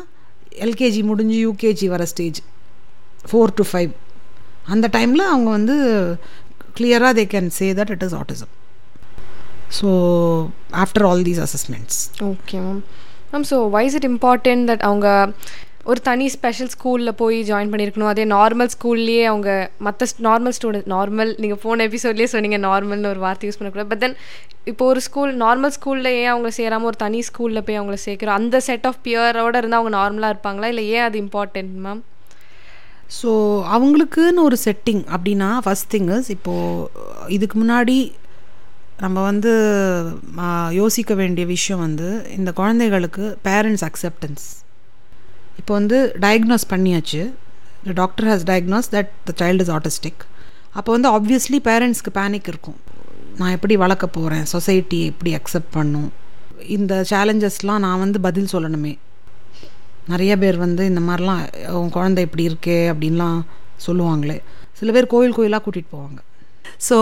எல்கேஜி 0.65 1.01
முடிஞ்சு 1.09 1.37
யூகேஜி 1.47 1.87
வர 1.93 2.05
ஸ்டேஜ் 2.13 2.39
ஃபோர் 3.29 3.53
டு 3.59 3.63
ஃபைவ் 3.69 3.91
அந்த 4.73 4.85
டைமில் 4.95 5.23
அவங்க 5.29 5.49
வந்து 5.57 5.75
கிளியராக 6.77 7.13
they 7.19 7.25
can 7.33 7.49
say 7.59 7.67
that 7.79 7.93
it 7.95 8.05
is 8.07 8.15
autism 8.21 8.51
so 9.79 9.89
after 10.83 11.05
all 11.09 11.25
these 11.29 11.43
assessments 11.47 11.99
okay 12.31 12.57
ma'am 12.65 12.81
ma'am 13.33 13.45
so 13.51 13.59
why's 13.75 13.97
it 13.99 14.09
important 14.13 14.65
that 14.71 14.85
அவங்க 14.89 15.07
ஒரு 15.91 15.99
தனி 16.07 16.25
ஸ்பெஷல் 16.33 16.69
ஸ்கூலில் 16.73 17.11
போய் 17.21 17.37
ஜாயின் 17.47 17.71
பண்ணியிருக்கணும் 17.71 18.11
அதே 18.11 18.23
நார்மல் 18.33 18.69
ஸ்கூல்லேயே 18.73 19.23
அவங்க 19.31 19.49
மற்ற 19.85 20.05
நார்மல் 20.27 20.55
ஸ்டூடெண்ட் 20.57 20.87
நார்மல் 20.93 21.31
நீங்கள் 21.43 21.59
போன 21.63 21.85
எபிசோட்லேயே 21.89 22.29
சொன்னீங்க 22.33 22.59
நார்மல்னு 22.67 23.09
ஒரு 23.13 23.21
வார்த்தை 23.23 23.47
யூஸ் 23.47 23.59
பண்ணக்கூடாது. 23.59 23.89
பட் 23.93 24.03
தென் 24.03 24.15
இப்போ 24.71 24.83
ஒரு 24.91 25.01
ஸ்கூல் 25.07 25.31
நார்மல் 25.41 25.73
ஸ்கூலில் 25.77 26.09
ஏன் 26.21 26.31
அவங்கள 26.33 26.51
சேராமல் 26.59 26.89
ஒரு 26.91 26.99
தனி 27.03 27.19
ஸ்கூலில் 27.29 27.65
போய் 27.67 27.79
அவங்கள 27.79 27.97
சேர்க்குறோம்? 28.05 28.39
அந்த 28.41 28.61
செட் 28.67 28.87
ஆஃப் 28.89 29.01
பியரோட 29.07 29.55
இருந்தால் 29.61 29.81
அவங்க 29.81 29.93
நார்மலாக 29.99 30.33
இருப்பாங்களா? 30.35 30.69
இல்லை 30.73 30.85
ஏன் 30.95 31.05
அது 31.07 31.19
இம்பார்ட்டன்ட் 31.25 31.75
மேம் 31.85 32.01
ஸோ 33.19 33.31
அவங்களுக்குன்னு 33.75 34.45
ஒரு 34.49 34.57
செட்டிங் 34.65 35.03
அப்படின்னா 35.15 35.49
ஃபஸ்ட் 35.63 35.89
திங்கஸ் 35.93 36.29
இப்போது 36.35 37.29
இதுக்கு 37.35 37.55
முன்னாடி 37.63 37.97
நம்ம 39.03 39.17
வந்து 39.29 39.51
யோசிக்க 40.79 41.13
வேண்டிய 41.21 41.45
விஷயம் 41.55 41.81
வந்து 41.85 42.09
இந்த 42.37 42.49
குழந்தைகளுக்கு 42.59 43.25
பேரண்ட்ஸ் 43.47 43.85
அக்செப்டன்ஸ் 43.89 44.45
இப்போ 45.59 45.71
வந்து 45.79 45.97
டயக்னோஸ் 46.25 46.65
பண்ணியாச்சு. 46.73 47.21
The 47.87 47.93
doctor 48.01 48.27
has 48.29 48.45
diagnosed 48.51 48.89
that 48.95 49.11
the 49.27 49.33
child 49.41 49.63
is 49.65 49.71
autistic 49.77 50.21
அப்போ 50.77 50.89
வந்து 50.95 51.09
ஆப்வியஸ்லி 51.17 51.59
பேரண்ட்ஸ்க்கு 51.69 52.11
பேனிக் 52.19 52.47
இருக்கும். 52.51 52.77
நான் 53.39 53.53
எப்படி 53.57 53.75
வளர்க்க 53.83 54.15
போகிறேன் 54.17 54.45
சொசைட்டி 54.53 54.99
எப்படி 55.11 55.31
அக்செப்ட் 55.39 55.73
பண்ணும்? 55.77 56.09
இந்த 56.75 56.93
சேலஞ்சஸ்லாம் 57.11 57.83
நான் 57.85 58.01
வந்து 58.05 58.19
பதில் 58.27 58.51
சொல்லணுமே. 58.53 58.93
நிறைய 60.11 60.33
பேர் 60.41 60.57
வந்து 60.65 60.83
இந்த 60.91 61.01
மாதிரிலாம் 61.07 61.41
உன் 61.79 61.93
குழந்தை 61.97 62.21
இப்படி 62.27 62.43
இருக்கே 62.49 62.79
அப்படின்லாம் 62.93 63.39
சொல்லுவாங்களே. 63.85 64.37
சில 64.79 64.91
பேர் 64.95 65.11
கோயில் 65.13 65.35
கோயிலாக 65.37 65.61
கூட்டிகிட்டு 65.65 65.95
போவாங்க. 65.95 66.19
ஸோ 66.87 66.97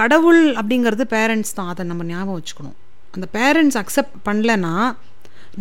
கடவுள் 0.00 0.42
அப்படிங்கிறது 0.60 1.04
பேரண்ட்ஸ் 1.16 1.56
தான். 1.58 1.70
அதை 1.72 1.82
நம்ம 1.90 2.04
ஞாபகம் 2.12 2.38
வச்சுக்கணும். 2.38 2.78
அந்த 3.16 3.26
பேரண்ட்ஸ் 3.36 3.78
அக்செப்ட் 3.82 4.16
பண்ணலன்னா 4.28 4.74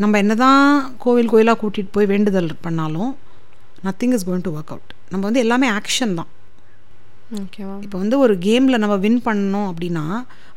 நம்ம 0.04 0.18
என்ன 0.24 0.34
தான் 0.46 0.64
கோவில் 1.04 1.32
கோயிலாக 1.34 1.58
கூட்டிகிட்டு 1.64 1.96
போய் 1.98 2.12
வேண்டுதல் 2.14 2.50
பண்ணாலும் 2.68 3.12
nothing 3.88 4.14
is 4.18 4.26
going 4.28 4.46
to 4.48 4.54
work 4.58 4.72
out 4.76 4.94
நம்ம 5.12 5.24
வந்து 5.30 5.44
எல்லாமே 5.46 5.68
ஆக்ஷன் 5.80 6.16
தான். 6.20 6.32
இப்போ 7.84 7.98
வந்து 8.04 8.16
ஒரு 8.24 8.34
கேமில் 8.46 8.82
நம்ம 8.84 8.96
வின் 9.06 9.22
பண்ணோம் 9.28 9.68
அப்படின்னா 9.72 10.06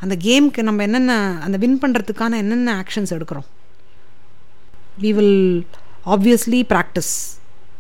அந்த 0.05 0.15
கேம்க்கு 0.27 0.63
நம்ம 0.69 0.83
என்னென்ன 0.89 1.13
அந்த 1.47 1.57
வின் 1.65 1.79
பண்ணுறதுக்கான 1.83 2.39
என்னென்ன 2.43 2.75
ஆக்ஷன்ஸ் 2.83 3.15
எடுக்கிறோம்? 3.17 3.49
வி 5.03 5.11
வில் 5.19 5.39
ஆப்வியஸ்லி 6.07 6.61
ப்ராக்டிஸ் 6.73 7.13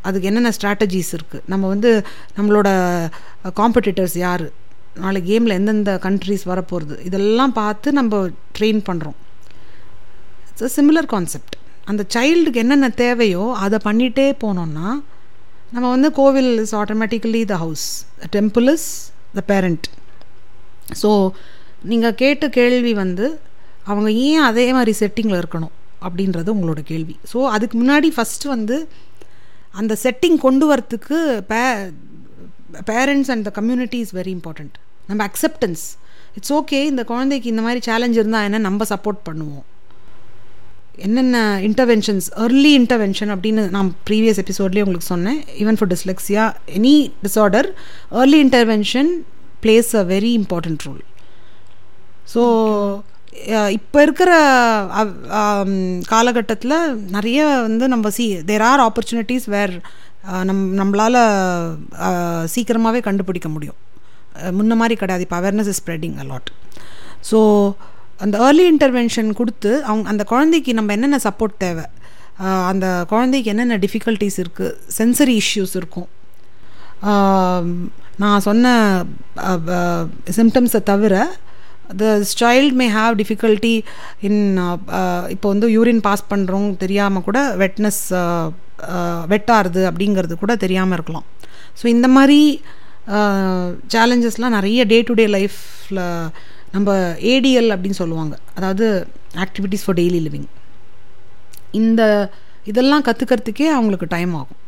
அதுக்கு 0.02 0.28
என்னென்ன 0.30 0.52
ஸ்ட்ராட்டஜிஸ் 0.56 1.12
இருக்குது 1.16 1.44
நம்ம 1.46 1.68
வந்து 1.68 1.90
நம்மளோட 2.36 2.68
காம்படிட்டர்ஸ் 3.60 4.16
யார்? 4.18 4.44
நாளை 4.96 5.20
கேமில் 5.22 5.54
எந்தெந்த 5.54 5.92
கண்ட்ரிஸ் 6.04 6.44
வரப்போகிறது 6.44 6.94
இதெல்லாம் 7.04 7.52
பார்த்து 7.52 7.92
நம்ம 7.92 8.20
ட்ரெயின் 8.58 8.80
பண்ணுறோம் 8.88 9.16
இட்ஸ் 10.50 10.66
அ 10.68 10.72
சிமிலர் 10.76 11.06
கான்செப்ட் 11.06 11.56
அந்த 11.84 12.02
சைல்டுக்கு 12.14 12.62
என்னென்ன 12.62 12.88
தேவையோ 13.02 13.42
அதை 13.64 13.78
பண்ணிகிட்டே 13.84 14.28
போனோம்னா 14.44 14.86
நம்ம 15.72 15.86
வந்து 15.88 16.12
கோவில் 16.12 16.52
is 16.62 16.74
automatically 16.74 17.42
the 17.44 17.56
house 17.56 17.86
the 18.22 18.28
temple 18.36 18.68
is 18.74 18.88
the 19.34 19.42
parent 19.46 19.86
so 21.02 21.10
நீங்கள் 21.84 22.14
கேட்ட 22.14 22.48
கேள்வி 22.48 22.94
வந்து 22.94 23.26
அவங்க 23.84 24.10
ஏன் 24.26 24.42
அதே 24.42 24.72
மாதிரி 24.72 24.92
செட்டிங்கில் 25.00 25.40
இருக்கணும்? 25.42 25.74
அப்படின்றது 26.08 26.50
உங்களோட 26.56 26.80
கேள்வி. 26.92 27.14
ஸோ 27.32 27.38
அதுக்கு 27.56 27.76
முன்னாடி 27.82 28.10
ஃபஸ்ட்டு 28.16 28.52
வந்து 28.54 28.78
அந்த 29.80 29.94
செட்டிங் 30.02 30.38
கொண்டு 30.46 30.66
வரத்துக்கு 30.72 31.16
பே 31.52 31.62
parents 32.90 33.30
and 33.34 33.46
the 33.48 33.52
community 33.60 33.98
is 34.04 34.12
very 34.18 34.32
important 34.38 34.74
நம்ம 35.10 35.22
அக்செப்டன்ஸ் 35.30 35.84
இட்ஸ் 36.38 36.52
ஓகே 36.58 36.78
இந்த 36.92 37.02
குழந்தைக்கு 37.10 37.48
இந்த 37.52 37.62
மாதிரி 37.66 37.80
சேலஞ்ச் 37.88 38.18
இருந்தால் 38.20 38.46
என்ன 38.48 38.58
நம்ம 38.68 38.86
சப்போர்ட் 38.92 39.20
பண்ணுவோம். 39.28 39.64
என்னென்ன 41.06 41.38
இன்டர்வென்ஷன்ஸ் 41.68 42.26
ஏர்லி 42.44 42.70
இன்டர்வென்ஷன் 42.80 43.30
அப்படின்னு 43.34 43.62
நான் 43.76 43.88
ப்ரீவியஸ் 44.08 44.40
எபிசோட்லேயே 44.42 44.84
உங்களுக்கு 44.84 45.08
சொன்னேன். 45.14 45.40
Even 45.62 45.78
for 45.78 45.90
dyslexia 45.92 46.44
any 46.78 46.94
disorder 47.26 47.68
early 48.20 48.38
intervention 48.46 49.10
plays 49.64 49.90
a 50.00 50.04
very 50.14 50.32
important 50.40 50.84
role 50.88 51.02
so 52.34 52.42
இப்போ 53.76 53.98
இருக்கிற 54.06 54.30
காலகட்டத்தில் 56.12 56.76
நிறைய 57.16 57.40
வந்து 57.66 57.86
நம்ம 57.94 58.10
see 58.16 58.26
there 58.50 58.64
are 58.70 58.82
opportunities 58.88 59.46
where 59.54 59.74
நம் 60.48 60.62
நம்மளால் 60.80 61.20
சீக்கிரமாகவே 62.54 63.00
கண்டுபிடிக்க 63.08 63.48
முடியும். 63.56 63.78
முன்ன 64.58 64.76
மாதிரி 64.80 64.94
கிடையாது. 65.02 65.24
இப்போ 65.26 65.36
awareness 65.40 65.70
is 65.72 65.80
spreading 65.82 66.16
a lot 66.22 66.50
so 67.30 67.38
அந்த 68.24 68.36
ஏர்லி 68.46 68.64
இன்டர்வென்ஷன் 68.72 69.30
கொடுத்து 69.40 69.70
அவங்க 69.88 70.06
அந்த 70.12 70.24
குழந்தைக்கு 70.32 70.72
நம்ம 70.78 70.92
என்னென்ன 70.96 71.18
சப்போர்ட் 71.28 71.56
தேவை? 71.64 71.86
அந்த 72.70 72.86
குழந்தைக்கு 73.12 73.50
என்னென்ன 73.52 73.78
டிஃபிகல்ட்டிஸ் 73.84 74.38
இருக்குது 74.44 74.74
சென்சரி 74.98 75.34
இஷ்யூஸ் 75.42 75.74
இருக்கும். 75.80 76.08
நான் 78.22 78.44
சொன்ன 78.48 78.74
சிம்டம்ஸை 80.38 80.80
தவிர 80.92 81.14
the 82.00 82.04
child 82.32 82.76
may 82.80 82.86
have 82.98 83.14
difficulty 83.20 83.74
in 84.28 84.42
இப்போ 85.34 85.46
வந்து 85.54 85.68
யூரின் 85.76 86.02
பாஸ் 86.06 86.24
பண்ணுறோம் 86.32 86.68
தெரியாமல் 86.82 87.26
கூட 87.28 87.40
வெட்னஸ் 87.62 88.02
வெட்டாருது 89.32 89.82
அப்படிங்கிறது 89.90 90.34
கூட 90.42 90.54
தெரியாமல் 90.64 90.96
இருக்கலாம். 90.98 91.26
ஸோ 91.80 91.86
இந்த 91.94 92.08
மாதிரி 92.16 92.40
சேலஞ்சஸ்லாம் 93.94 94.56
நிறைய 94.58 94.80
டே 94.92 94.98
டு 95.08 95.14
டே 95.20 95.26
லைஃப்பில் 95.36 96.02
நம்ம 96.74 96.94
ஏடிஎல் 97.34 97.70
அப்படின்னு 97.74 98.00
சொல்லுவாங்க. 98.02 98.34
அதாவது 98.58 98.86
ஆக்டிவிட்டீஸ் 99.44 99.84
ஃபார் 99.86 99.98
டெய்லி 100.00 100.20
லிவிங் 100.26 100.48
இந்த 101.82 102.02
இதெல்லாம் 102.70 103.06
கற்றுக்கிறதுக்கே 103.06 103.68
அவங்களுக்கு 103.76 104.06
டைம் 104.16 104.32
ஆகும். 104.40 104.60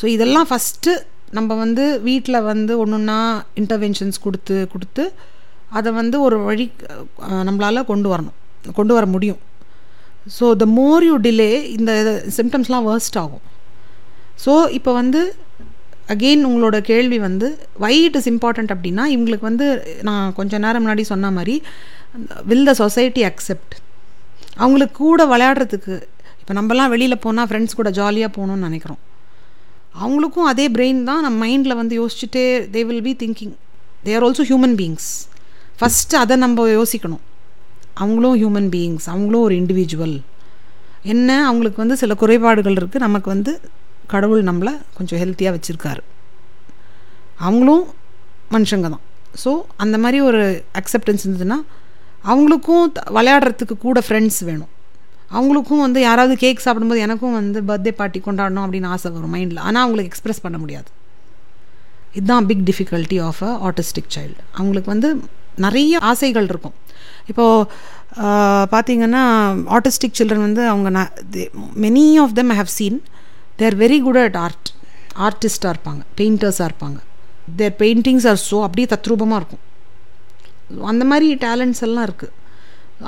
ஸோ 0.00 0.04
இதெல்லாம் 0.16 0.48
ஃபஸ்ட்டு 0.50 0.92
நம்ம 1.36 1.54
வந்து 1.64 1.84
வீட்டில் 2.08 2.46
வந்து 2.52 2.72
ஒன்று 2.82 2.96
ஒன்றா 2.98 3.20
இன்டர்வென்ஷன்ஸ் 3.60 4.18
கொடுத்து 4.24 4.56
கொடுத்து 4.72 5.04
அதை 5.78 5.90
வந்து 6.00 6.16
ஒரு 6.26 6.36
வழி 6.48 6.66
நம்மளால் 7.48 7.88
கொண்டு 7.90 8.08
வரணும். 8.12 8.36
கொண்டு 8.78 8.92
வர 8.96 9.06
முடியும். 9.14 9.40
So 10.36 10.46
the 10.62 10.66
more 10.78 11.04
you 11.08 11.14
delay 11.26 11.50
இந்த 11.76 11.92
சிம்டம்ஸ்லாம் 12.38 12.86
வேர்ஸ்ட் 12.88 13.18
ஆகும். 13.22 13.44
ஸோ 14.44 14.52
இப்போ 14.78 14.92
வந்து 15.00 15.20
அகெயின் 16.12 16.46
உங்களோட 16.48 16.76
கேள்வி 16.90 17.18
வந்து 17.26 17.48
வை 17.82 17.94
இட் 18.06 18.16
இஸ் 18.18 18.28
இம்பார்ட்டண்ட் 18.32 18.72
அப்படின்னா 18.74 19.04
இவங்களுக்கு 19.14 19.46
வந்து 19.50 19.66
நான் 20.08 20.34
கொஞ்சம் 20.38 20.62
நேரம் 20.64 20.82
முன்னாடி 20.84 21.04
சொன்ன 21.12 21.30
மாதிரி 21.38 21.54
வில் 22.50 22.68
த 22.70 22.74
சொசைட்டி 22.82 23.22
அக்செப்ட் 23.30 23.74
அவங்களுக்கு 24.62 24.96
கூட 25.04 25.24
விளையாடுறதுக்கு 25.32 25.94
இப்போ 26.40 26.54
நம்மலாம் 26.58 26.92
வெளியில் 26.94 27.22
போனால் 27.24 27.48
ஃப்ரெண்ட்ஸ் 27.50 27.78
கூட 27.80 27.90
ஜாலியாக 27.98 28.30
போகணும்னு 28.36 28.68
நினைக்கிறோம். 28.68 29.00
அவங்களுக்கும் 30.02 30.48
அதே 30.52 30.66
பிரெயின் 30.76 31.00
தான் 31.10 31.22
நம்ம 31.26 31.38
மைண்டில் 31.44 31.78
வந்து 31.80 31.94
யோசிச்சுட்டே 32.00 32.44
they 32.74 32.82
will 32.88 33.04
be 33.08 33.14
thinking 33.22 33.54
they 34.04 34.14
are 34.18 34.26
also 34.28 34.44
human 34.50 34.76
beings 34.80 35.08
first 35.82 36.14
அதை 36.14 36.36
நம்ம 36.36 36.68
யோசிக்கணும். 36.68 37.18
அவங்களும் 37.94 38.36
ஹியூமன் 38.36 38.58
பீயிங்ஸ் 38.58 39.06
அவங்களும் 39.06 39.40
ஒரு 39.40 39.54
இண்டிவிஜுவல் 39.54 40.20
என்ன? 41.02 41.46
அவங்களுக்கு 41.46 41.76
வந்து 41.76 41.96
சில 41.96 42.14
குறைபாடுகள் 42.14 42.72
இருக்குது 42.72 42.98
நமக்கு 42.98 43.30
வந்து 43.30 43.60
கடவுள் 44.06 44.44
நம்மளை 44.44 44.80
கொஞ்சம் 44.94 45.18
ஹெல்த்தியாக 45.20 45.60
வச்சுருக்காரு. 45.60 45.98
அவங்களும் 47.36 47.86
மனுஷங்க 48.50 48.80
தான். 48.80 49.00
ஸோ 49.44 49.60
அந்த 49.76 49.98
மாதிரி 49.98 50.20
ஒரு 50.20 50.64
அக்செப்டன்ஸ் 50.74 51.18
இருந்ததுன்னா 51.26 51.62
அவங்களுக்கும் 52.24 52.92
த- 52.92 53.22
விளையாடுறதுக்கு 53.22 53.78
கூட 53.78 54.02
ஃப்ரெண்ட்ஸ் 54.08 54.44
வேணும். 54.44 54.68
அவங்களுக்கும் 55.32 55.78
வந்து 55.78 56.00
யாராவது 56.00 56.36
கேக் 56.36 56.58
சாப்பிடும்போது 56.58 57.00
எனக்கும் 57.00 57.32
வந்து 57.32 57.60
பர்த்டே 57.60 57.94
பார்ட்டி 57.94 58.22
கொண்டாடணும் 58.26 58.64
அப்படின்னு 58.64 58.86
ஆசை 58.86 59.10
வரும் 59.10 59.34
மைண்டில் 59.34 59.58
ஆனால் 59.58 59.82
அவங்களுக்கு 59.82 60.04
எக்ஸ்பிரஸ் 60.04 60.40
பண்ண 60.40 60.58
முடியாது. 60.58 60.90
இதுதான் 62.12 62.46
big 62.46 62.62
difficulty 62.64 63.22
of 63.22 63.42
a 63.42 63.70
autistic 63.70 64.18
child 64.18 64.36
அவங்களுக்கு 64.52 64.90
வந்து 64.90 65.20
நிறைய 65.64 65.98
ஆசைகள் 66.10 66.48
இருக்கும். 66.52 66.76
இப்போது 67.30 67.66
பார்த்தீங்கன்னா 68.74 69.22
ஆட்டிஸ்டிக் 69.76 70.18
சில்ட்ரன் 70.18 70.46
வந்து 70.48 70.62
அவங்க 70.72 70.90
many 71.84 72.04
of 72.24 72.34
them 72.40 72.52
have 72.60 72.72
seen 72.78 72.98
they're 73.62 73.76
very 73.84 73.98
good 74.06 74.20
at 74.26 74.38
art 74.44 74.70
ஆர்டிஸ்டாக 75.28 75.72
இருப்பாங்க 75.74 76.02
பெயிண்டர்ஸாக 76.18 76.68
இருப்பாங்க. 76.70 76.98
தேர் 77.60 77.74
பெயிண்டிங்ஸ் 77.82 78.26
ஆர் 78.32 78.40
ஸோ 78.50 78.58
அப்படியே 78.66 78.88
தத்ரூபமாக 78.94 79.40
இருக்கும். 79.40 79.64
அந்த 80.92 81.04
மாதிரி 81.10 81.28
டேலண்ட்ஸ் 81.46 81.84
எல்லாம் 81.88 82.06
இருக்குது 82.08 82.38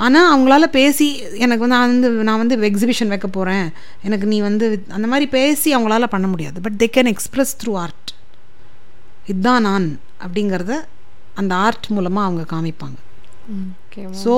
ஆனால் 0.05 0.29
அவங்களால 0.31 0.65
பேசி 0.79 1.05
எனக்கு 1.43 1.63
வந்து 1.63 1.75
நான் 1.75 1.91
வந்து 1.91 2.09
நான் 2.27 2.41
வந்து 2.41 2.55
எக்ஸிபிஷன் 2.69 3.11
வைக்க 3.13 3.27
போகிறேன் 3.37 3.67
எனக்கு 4.07 4.25
நீ 4.31 4.37
வந்து 4.47 4.65
அந்த 4.95 5.07
மாதிரி 5.11 5.25
பேசி 5.37 5.69
அவங்களால 5.75 6.07
பண்ண 6.15 6.27
முடியாது. 6.31 6.57
But 6.65 6.77
they 6.81 6.87
can 6.97 7.11
express 7.13 7.53
through 7.61 7.73
art 7.83 8.11
இதுதான் 9.31 9.65
நான் 9.69 9.87
அப்படிங்கிறத 10.25 10.73
அந்த 11.39 11.53
ஆர்ட் 11.65 11.87
மூலமாக 11.95 12.27
அவங்க 12.27 12.43
காமிப்பாங்க. 12.53 12.97
ஓகே 13.85 14.03
ஸோ 14.23 14.33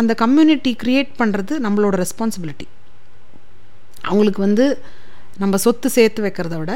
அந்த 0.00 0.12
கம்யூனிட்டி 0.22 0.72
க்ரியேட் 0.82 1.12
பண்ணுறது 1.20 1.54
நம்மளோட 1.66 1.94
ரெஸ்பான்சிபிலிட்டி 2.04 2.66
அவங்களுக்கு 4.08 4.40
வந்து 4.46 4.64
நம்ம 5.42 5.58
சொத்து 5.64 5.88
சேர்த்து 5.96 6.20
வைக்கிறத 6.26 6.56
விட 6.60 6.74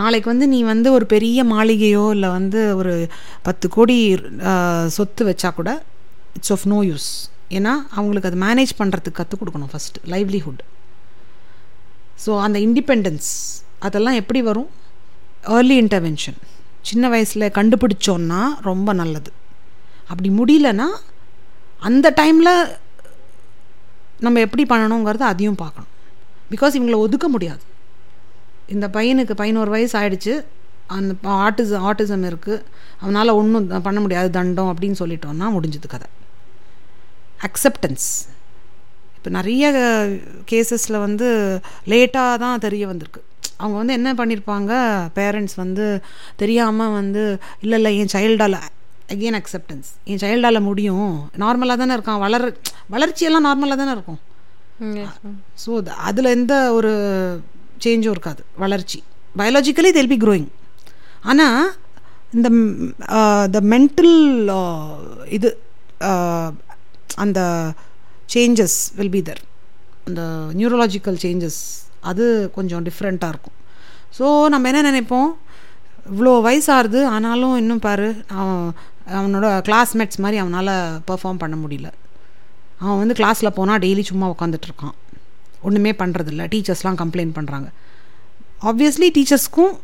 நாளைக்கு 0.00 0.28
வந்து 0.32 0.46
நீ 0.54 0.58
வந்து 0.72 0.88
ஒரு 0.96 1.06
பெரிய 1.14 1.44
மாளிகையோ 1.52 2.04
இல்லை 2.16 2.28
வந்து 2.38 2.60
ஒரு 2.80 2.92
பத்து 3.46 3.66
கோடி 3.76 3.96
சொத்து 4.96 5.22
வச்சா 5.28 5.50
கூட 5.58 5.70
இட்ஸ் 6.38 6.52
ஆஃப் 6.56 6.66
நோ 6.72 6.78
யூஸ் 6.90 7.08
ஏன்னா 7.58 7.72
அவங்களுக்கு 7.96 8.30
அது 8.30 8.38
மேனேஜ் 8.46 8.72
பண்ணுறதுக்கு 8.80 9.18
கற்றுக் 9.20 9.40
கொடுக்கணும் 9.40 9.72
ஃபஸ்ட்டு 9.72 10.02
லைவ்லிஹுட் 10.12 10.62
ஸோ 12.24 12.30
அந்த 12.46 12.58
இண்டிபெண்டன்ஸ் 12.66 13.30
அதெல்லாம் 13.86 14.18
எப்படி 14.22 14.40
வரும்? 14.48 14.70
ஏர்லி 15.56 15.76
இன்டர்வென்ஷன் 15.82 16.38
சின்ன 16.88 17.08
வயசில் 17.08 17.54
கண்டுபிடிச்சோன்னா 17.58 18.40
ரொம்ப 18.68 18.92
நல்லது. 18.92 19.30
அப்படி 20.10 20.30
முடியலன்னா 20.40 20.88
அந்த 21.88 22.06
டைமில் 22.20 22.52
நம்ம 24.24 24.40
எப்படி 24.40 24.64
பண்ணணுங்கிறத 24.72 25.24
அதையும் 25.32 25.60
பார்க்கணும். 25.64 25.92
பிகாஸ் 26.52 26.76
இவங்கள 26.78 26.96
ஒதுக்க 27.04 27.28
முடியாது. 27.28 27.62
இந்த 28.74 28.88
பையனுக்கு 28.88 29.34
பதினோரு 29.42 29.70
வயசு 29.70 29.94
ஆயிடுச்சு. 30.00 30.34
அந்த 30.96 31.12
ஆட்டிசம் 31.44 31.84
ஆட்டிசம் 31.88 32.26
இருக்குது 32.30 32.62
அவனால் 33.00 33.36
ஒன்றும் 33.40 33.82
பண்ண 33.82 33.98
முடியாது 34.00 34.30
தண்டம் 34.30 34.70
அப்படின்னு 34.72 35.00
சொல்லிட்டோன்னா 35.02 35.46
முடிஞ்சது 35.56 35.88
கதை. 35.88 36.08
அக்செப்டன்ஸ் 37.48 38.08
இப்போ 39.16 39.30
நிறைய 39.30 39.64
கேசஸில் 40.50 41.02
வந்து 41.06 41.28
லேட்டாக 41.86 42.38
தான் 42.44 42.58
தெரிய 42.58 42.86
வந்திருக்கு. 42.86 43.22
அவங்க 43.60 43.76
வந்து 43.80 43.96
என்ன 43.98 44.10
பண்ணியிருப்பாங்க 44.20 44.72
பேரண்ட்ஸ் 45.18 45.56
வந்து 45.62 45.86
தெரியாமல் 46.42 46.94
வந்து 46.98 47.22
இல்லை 47.64 47.78
இல்லை 47.80 47.92
என் 48.02 48.12
சைல்டால் 48.16 48.58
அகெயின் 49.14 49.38
அக்செப்டன்ஸ் 49.40 49.88
என் 50.10 50.22
சைல்டால் 50.24 50.66
முடியும். 50.68 51.14
நார்மலாக 51.42 51.76
தானே 51.82 51.94
இருக்கான். 51.96 52.22
வளர 52.24 52.42
வளர்ச்சியெல்லாம் 52.94 53.46
நார்மலாக 53.48 53.78
தானே 53.80 53.94
இருக்கும். 53.96 54.20
ஸோ 55.62 55.70
அதில் 56.08 56.34
எந்த 56.36 56.54
ஒரு 56.78 56.92
சேஞ்சும் 57.84 58.14
இருக்காது. 58.14 58.42
வளர்ச்சி. 58.64 58.98
பயாலஜிக்கலி 59.40 59.90
தெல் 59.96 60.12
பி 60.12 60.18
க்ரோயிங் 60.24 60.48
ஆனால் 61.30 61.60
இந்த 62.36 62.48
த 63.56 63.60
மென்டல் 63.72 64.16
இது 65.36 65.50
அந்த 67.24 67.40
சேஞ்சஸ் 68.34 68.78
வில் 68.98 69.14
பி 69.16 69.22
தர் 69.28 69.42
அந்த 70.08 70.22
நியூரலாஜிக்கல் 70.58 71.18
சேஞ்சஸ் 71.24 71.60
அது 72.10 72.24
கொஞ்சம் 72.56 72.84
டிஃப்ரெண்ட்டாக 72.88 73.32
இருக்கும். 73.34 73.56
ஸோ 74.18 74.26
நம்ம 74.54 74.68
என்ன 74.70 74.82
நினைப்போம்? 74.90 75.30
இவ்வளோ 76.12 76.32
வயசாகுது 76.46 77.00
ஆனாலும் 77.14 77.56
இன்னும் 77.62 77.82
பாரு 77.86 78.08
அவன் 78.38 78.62
அவனோட 79.18 79.46
கிளாஸ்மேட்ஸ் 79.66 80.22
மாதிரி 80.24 80.38
அவனால் 80.42 80.72
பெர்ஃபார்ம் 81.08 81.40
பண்ண 81.42 81.56
முடியல. 81.64 81.88
அவன் 82.82 83.00
வந்து 83.02 83.16
கிளாஸில் 83.20 83.56
போனால் 83.58 83.80
டெய்லி 83.84 84.02
சும்மா 84.10 84.26
உட்காந்துட்ருக்கான் 84.34 84.96
ஒன்றுமே 85.68 85.92
பண்ணுறதில்ல 86.02 86.42
டீச்சர்ஸ்லாம் 86.52 86.98
கம்ப்ளைண்ட் 87.02 87.36
பண்ணுறாங்க 87.38 87.68
obviously 88.70 89.08
டீச்சர்ஸ்க்கும் 89.16 89.74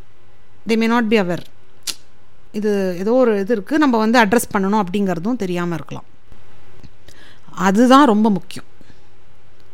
they 0.69 0.77
may 0.81 0.87
not 0.93 1.11
be 1.11 1.17
aware 1.23 1.43
இது 2.59 2.71
ஏதோ 3.01 3.11
ஒரு 3.23 3.33
இது 3.43 3.51
இருக்குது 3.57 3.83
நம்ம 3.83 3.95
வந்து 4.03 4.17
அட்ரஸ் 4.23 4.53
பண்ணணும் 4.53 4.81
அப்படிங்கிறதும் 4.83 5.39
தெரியாமல் 5.43 5.77
இருக்கலாம். 5.79 6.07
அதுதான் 7.67 8.09
ரொம்ப 8.13 8.27
முக்கியம். 8.37 8.67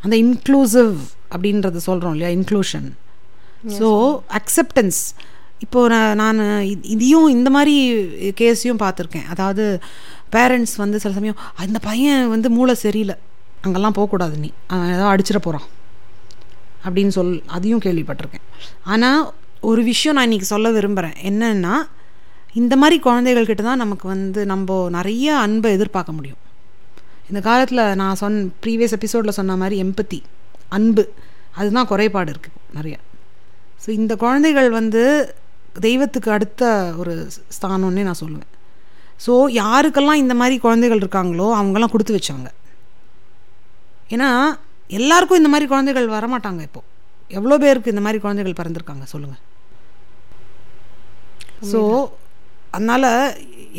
அந்த 0.03 0.15
இன்க்ளூசிவ் 0.23 0.93
அப்படின்றது 1.33 1.79
சொல்கிறோம் 1.89 2.15
இல்லையா? 2.15 2.31
இன்க்ளூஷன் 2.37 2.87
ஸோ 3.77 3.89
அக்செப்டன்ஸ் 4.39 5.01
இப்போது 5.65 5.91
நான் 5.93 6.17
நான் 6.21 6.41
இதையும் 6.93 7.27
இந்த 7.35 7.49
மாதிரி 7.55 7.75
கேஸையும் 8.39 8.81
பார்த்துருக்கேன். 8.81 9.27
அதாவது 9.33 9.65
பேரண்ட்ஸ் 10.35 10.75
வந்து 10.81 10.97
சில 11.03 11.13
சமயம் 11.17 11.39
அந்த 11.63 11.77
பையன் 11.87 12.23
வந்து 12.33 12.47
மூளை 12.57 12.75
சரியில்லை. 12.83 13.15
அங்கெல்லாம் 13.65 13.95
போகக்கூடாது 13.97 14.35
நீ. 14.43 14.49
அவன் 14.73 14.93
ஏதோ 14.95 15.05
அடிச்சிட 15.11 15.39
போகிறான் 15.45 15.67
அப்படின்னு 16.85 17.15
சொல் 17.17 17.33
அதையும் 17.57 17.83
கேள்விப்பட்டிருக்கேன். 17.85 18.45
ஆனால் 18.93 19.21
ஒரு 19.71 19.81
விஷயம் 19.91 20.15
நான் 20.17 20.27
இன்றைக்கி 20.29 20.49
சொல்ல 20.53 20.69
விரும்புகிறேன் 20.77 21.17
என்னன்னா 21.29 21.75
இந்த 22.61 22.73
மாதிரி 22.81 22.97
குழந்தைகள்கிட்ட 23.05 23.63
தான் 23.67 23.83
நமக்கு 23.83 24.05
வந்து 24.13 24.41
நம்ம 24.51 24.79
நிறைய 24.97 25.27
அன்பை 25.45 25.69
எதிர்பார்க்க 25.77 26.17
முடியும். 26.17 26.41
இந்த 27.29 27.39
காலத்தில் 27.47 27.83
நான் 28.01 28.19
சொன் 28.21 28.37
ப்ரீவியஸ் 28.63 28.95
எபிசோடில் 28.97 29.37
சொன்ன 29.39 29.55
மாதிரி 29.61 29.75
எம்பத்தி 29.85 30.19
அன்பு 30.77 31.03
அதுதான் 31.59 31.89
குறைபாடு 31.91 32.29
இருக்குது 32.33 32.59
நிறைய. 32.77 32.95
ஸோ 33.83 33.89
இந்த 33.99 34.13
குழந்தைகள் 34.23 34.69
வந்து 34.79 35.03
தெய்வத்துக்கு 35.85 36.29
அடுத்த 36.37 36.63
ஒரு 37.01 37.13
ஸ்தானம்னே 37.57 38.03
நான் 38.09 38.21
சொல்லுவேன். 38.23 38.49
ஸோ 39.25 39.33
யாருக்கெல்லாம் 39.61 40.21
இந்த 40.23 40.33
மாதிரி 40.41 40.55
குழந்தைகள் 40.65 41.01
இருக்காங்களோ 41.03 41.47
அவங்கெல்லாம் 41.59 41.93
கொடுத்து 41.93 42.17
வச்சாங்க. 42.17 42.49
ஏன்னா 44.15 44.29
எல்லாருக்கும் 44.99 45.41
இந்த 45.41 45.49
மாதிரி 45.51 45.67
குழந்தைகள் 45.73 46.07
வரமாட்டாங்க 46.17 46.61
இப்போது 46.67 46.89
எவ்வளோ 47.37 47.55
பேருக்கு 47.63 47.93
இந்த 47.93 48.03
மாதிரி 48.05 48.19
குழந்தைகள் 48.25 48.59
பிறந்திருக்காங்க 48.59 49.05
சொல்லுங்கள் 49.13 49.41
ஸோ 51.71 51.79
அதனால் 52.75 53.07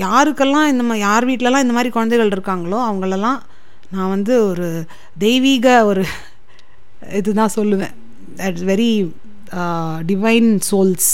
யாருக்கெல்லாம் 0.02 0.68
இந்த 0.72 0.82
மா 0.82 0.94
யார் 1.06 1.26
வீட்டிலலாம் 1.30 1.64
இந்த 1.64 1.74
மாதிரி 1.76 1.90
குழந்தைகள் 1.96 2.32
இருக்காங்களோ 2.34 2.78
அவங்களெல்லாம் 2.86 3.38
நான் 3.94 4.12
வந்து 4.14 4.34
ஒரு 4.46 4.68
தெய்வீக 5.18 5.66
ஒரு 5.86 6.02
இதுதான் 7.18 7.54
சொல்லுவேன். 7.56 7.94
தட்ஸ் 8.36 8.64
வெரி 8.70 8.90
டிவைன் 10.06 10.50
சோல்ஸ் 10.70 11.10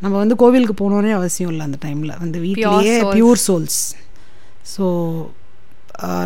நம்ம 0.00 0.14
வந்து 0.18 0.36
கோவிலுக்கு 0.36 0.76
போகணுன்னே 0.80 1.12
அவசியம் 1.12 1.50
இல்லை 1.50 1.64
அந்த 1.64 1.78
டைமில் 1.86 2.18
வந்து 2.18 2.38
வீட்டிலேயே 2.40 2.96
souls. 3.00 3.14
பியூர் 3.14 3.40
சோல்ஸ் 3.46 3.80
ஸோ 4.74 4.84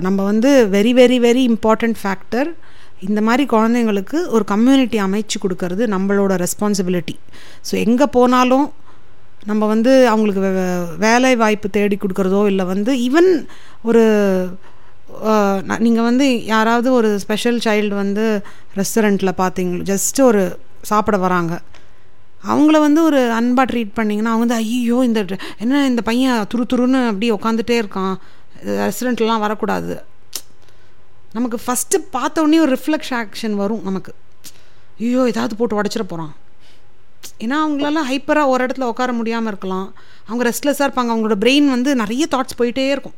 நம்ம 0.01 0.19
வந்து 0.23 0.51
very 0.77 0.93
very 1.01 1.19
very 1.27 1.43
important 1.53 1.99
factor 2.03 2.49
இந்த 3.09 3.21
மாதிரி 3.21 3.45
குழந்தைங்களுக்கு 3.53 4.19
ஒரு 4.29 4.45
கம்யூனிட்டி 4.45 4.99
அமைச்சு 5.01 5.37
கொடுக்கறது 5.43 5.85
நம்மளோட 5.95 6.33
ரெஸ்பான்சிபிலிட்டி 6.45 7.15
ஸோ 7.69 7.75
எங்கே 7.87 8.07
போனாலும் 8.17 8.67
நம்ம 9.45 9.67
வந்து 9.67 10.09
அவங்களுக்கு 10.09 10.43
வே- 10.43 10.97
வேலை 10.99 11.37
வாய்ப்பு 11.37 11.71
தேடி 11.71 11.97
கொடுக்குறதோ 11.97 12.47
இல்லை 12.47 12.65
வந்து 12.65 12.95
ஈவன் 12.95 13.47
ஒரு 13.83 14.03
நீங்கள் 15.79 16.03
வந்து 16.03 16.45
யாராவது 16.45 16.93
ஒரு 16.93 17.19
ஸ்பெஷல் 17.19 17.59
சைல்டு 17.65 17.95
வந்து 17.95 18.43
ரெஸ்டாரண்ட்டில் 18.77 19.33
பார்த்தீங்க 19.39 19.77
ஜஸ்ட் 19.91 20.21
ஒரு 20.21 20.59
சாப்பிட 20.83 21.17
வராங்க. 21.17 21.61
அவங்கள 22.49 22.79
வந்து 22.81 23.05
ஒரு 23.05 23.31
அன்பாக 23.31 23.73
ட்ரீட் 23.73 23.97
பண்ணிங்கன்னா 23.97 24.31
அவங்க 24.33 24.37
வந்து 24.37 24.55
ஐயோ 24.55 25.01
இந்த 25.05 25.25
என்ன 25.59 25.87
இந்த 25.87 26.03
பையன் 26.03 26.47
துரு 26.55 26.63
துருன்னு 26.73 27.07
அப்படியே 27.07 27.33
உட்காந்துட்டே 27.33 27.85
இருக்கான். 27.85 28.15
ரெஸ்டாரண்ட்லாம் 28.67 29.39
வரக்கூடாது. 29.39 30.03
நமக்கு 31.33 31.59
ஃபஸ்ட்டு 31.67 31.99
பார்த்த 32.11 32.41
உடனே 32.41 32.61
ஒரு 32.61 32.79
ரிஃப்ளெக்ஷன் 32.79 33.23
ஆக்ஷன் 33.23 33.53
வரும் 33.53 33.83
நமக்கு. 33.83 34.15
ஐயோ 35.01 35.27
ஏதாவது 35.27 35.57
போட்டு 35.57 35.83
உடச்சிட 35.83 36.03
போகிறான் 36.03 36.35
ஏன்னா 37.45 37.57
அவங்களால 37.65 38.03
ஹைப்பராக 38.11 38.53
ஒரு 38.53 38.61
இடத்துல 38.67 38.89
உட்கார 38.93 39.11
முடியாமல் 39.21 39.51
இருக்கலாம். 39.53 39.89
அவங்க 40.29 40.43
ரெஸ்ட்லெஸ்ஸாக 40.49 40.87
இருப்பாங்க. 40.89 41.11
அவங்களோட 41.15 41.37
பிரெயின் 41.45 41.69
வந்து 41.75 41.91
நிறைய 42.03 42.27
தாட்ஸ் 42.35 42.59
போயிட்டே 42.61 42.87
இருக்கும். 42.95 43.17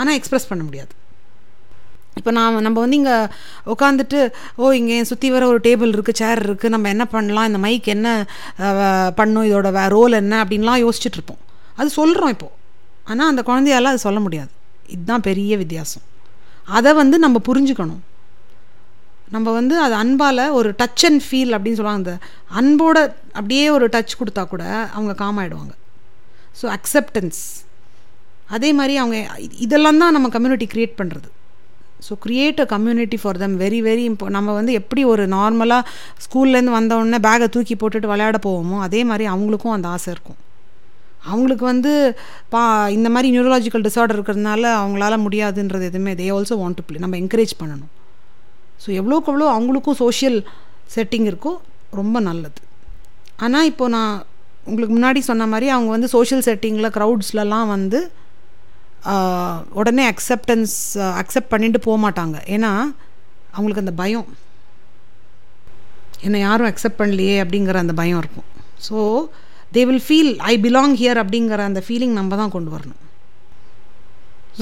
ஆனால் 0.00 0.16
எக்ஸ்ப்ரெஸ் 0.18 0.50
பண்ண 0.50 0.62
முடியாது. 0.68 0.92
இப்போ 2.18 2.30
நான் 2.36 2.56
நம்ம 2.64 2.78
வந்து 2.84 2.98
இங்கே 3.00 3.14
உட்காந்துட்டு 3.72 4.18
ஓ 4.62 4.70
இங்கே 4.80 4.96
சுற்றி 5.10 5.28
வர 5.34 5.44
ஒரு 5.52 5.60
டேபிள் 5.66 5.92
இருக்குது 5.94 6.20
சேர் 6.20 6.42
இருக்குது 6.48 6.74
நம்ம 6.74 6.88
என்ன 6.94 7.04
பண்ணலாம்? 7.14 7.48
இந்த 7.50 7.60
மைக் 7.64 7.88
என்ன 7.96 8.08
பண்ணும்? 9.18 9.46
இதோட 9.50 9.70
வே 9.76 9.84
ரோல் 9.96 10.18
என்ன? 10.22 10.34
அப்படின்லாம் 10.44 10.82
யோசிச்சுட்டு 10.84 11.18
இருப்போம். 11.20 11.40
அது 11.78 11.88
சொல்கிறோம் 12.00 12.32
இப்போது 12.34 12.54
ஆனால் 13.10 13.30
அந்த 13.32 13.42
குழந்தையால 13.48 13.90
அது 13.92 14.00
சொல்ல 14.06 14.20
முடியாது. 14.26 14.52
இதுதான் 14.94 15.24
பெரிய 15.28 15.56
வித்தியாசம். 15.62 16.04
அதை 16.78 16.90
வந்து 17.02 17.16
நம்ம 17.24 17.40
புரிஞ்சுக்கணும். 17.48 18.02
நம்ம 19.34 19.52
வந்து 19.58 19.74
அது 19.84 19.94
அன்பால் 20.02 20.44
ஒரு 20.58 20.70
டச் 20.80 21.04
அண்ட் 21.08 21.22
ஃபீல் 21.26 21.54
அப்படின்னு 21.56 21.78
சொல்லுவாங்க. 21.80 22.02
அந்த 22.04 22.12
அன்போட 22.60 22.98
அப்படியே 23.38 23.64
ஒரு 23.76 23.86
டச் 23.94 24.18
கொடுத்தா 24.20 24.42
கூட 24.54 24.64
அவங்க 24.96 25.14
காமாயிடுவாங்க 25.22 25.72
ஸோ 26.60 26.66
அக்செப்டன்ஸ் 26.78 27.40
அதே 28.56 28.70
மாதிரி 28.78 28.94
அவங்க 29.02 29.16
இதெல்லாம் 29.66 30.02
தான் 30.02 30.14
நம்ம 30.16 30.28
கம்யூனிட்டி 30.34 30.66
க்ரியேட் 30.74 30.98
பண்ணுறது 31.00 31.28
so 32.06 32.12
create 32.24 32.58
a 32.64 32.66
community 32.72 33.18
for 33.20 33.38
them 33.42 33.56
very 33.62 33.78
very 33.86 34.02
இம்போ 34.10 34.26
நம்ம 34.36 34.54
வந்து 34.58 34.72
எப்படி 34.80 35.02
ஒரு 35.12 35.24
நார்மலாக 35.36 35.88
ஸ்கூல்லேருந்து 36.24 36.74
வந்தவுடனே 36.78 37.18
பேகை 37.26 37.46
தூக்கி 37.54 37.74
போட்டுட்டு 37.82 38.10
விளையாட 38.12 38.38
போவோமோ 38.46 38.78
அதே 38.86 39.00
மாதிரி 39.10 39.26
அவங்களுக்கும் 39.34 39.74
அந்த 39.76 39.88
ஆசை 39.94 40.08
இருக்கும். 40.14 40.38
அவங்களுக்கு 41.30 41.64
வந்து 41.72 41.92
பா 42.54 42.62
இந்த 42.96 43.08
மாதிரி 43.14 43.28
நியூரலாஜிக்கல் 43.34 43.86
டிசார்டர் 43.86 44.16
இருக்கிறதுனால 44.18 44.62
அவங்களால 44.80 45.16
முடியாதுன்றது 45.26 45.90
எதுவுமே 45.90 46.12
they 46.20 46.26
also 46.36 46.56
want 46.62 46.78
to 46.80 46.84
play 46.88 47.04
நம்ம 47.04 47.18
என்கரேஜ் 47.22 47.54
பண்ணணும். 47.60 47.92
ஸோ 48.84 48.90
எவ்வளோக்கு 49.00 49.30
எவ்வளோ 49.32 49.48
அவங்களுக்கும் 49.56 50.00
சோஷியல் 50.04 50.38
செட்டிங் 50.94 51.28
இருக்கோ 51.32 51.52
ரொம்ப 52.00 52.16
நல்லது. 52.28 52.60
ஆனால் 53.44 53.68
இப்போ 53.70 53.84
நான் 53.96 54.14
உங்களுக்கு 54.68 54.94
முன்னாடி 54.96 55.20
சொன்ன 55.30 55.46
மாதிரி 55.52 55.66
அவங்க 55.76 55.90
வந்து 55.94 56.08
சோஷியல் 56.16 56.44
செட்டிங்கில் 56.48 56.94
க்ரௌட்ஸ்லலாம் 56.96 57.72
வந்து 57.76 58.00
உடனே 59.80 60.04
அக்செப்டன்ஸ் 60.10 60.74
அக்செப்ட் 61.22 61.50
பண்ணிட்டு 61.54 61.78
போக 61.86 61.96
மாட்டாங்க. 62.04 62.36
ஏன்னா 62.54 62.70
அவங்களுக்கு 63.54 63.84
அந்த 63.84 63.94
பயம். 64.02 64.28
என்னை 66.26 66.38
யாரும் 66.44 66.68
அக்செப்ட் 66.70 67.00
பண்ணலையே 67.00 67.34
அப்படிங்கிற 67.44 67.78
அந்த 67.84 67.94
பயம் 68.00 68.20
இருக்கும். 68.22 68.48
So 68.86 68.96
they 69.74 69.82
will 69.88 70.04
feel 70.06 70.32
I 70.52 70.54
belong 70.66 70.94
here 71.00 71.20
அப்படிங்கிற 71.22 71.62
அந்த 71.70 71.80
ஃபீலிங் 71.86 72.14
நம்ம 72.20 72.36
தான் 72.42 72.54
கொண்டு 72.56 72.70
வரணும். 72.76 73.00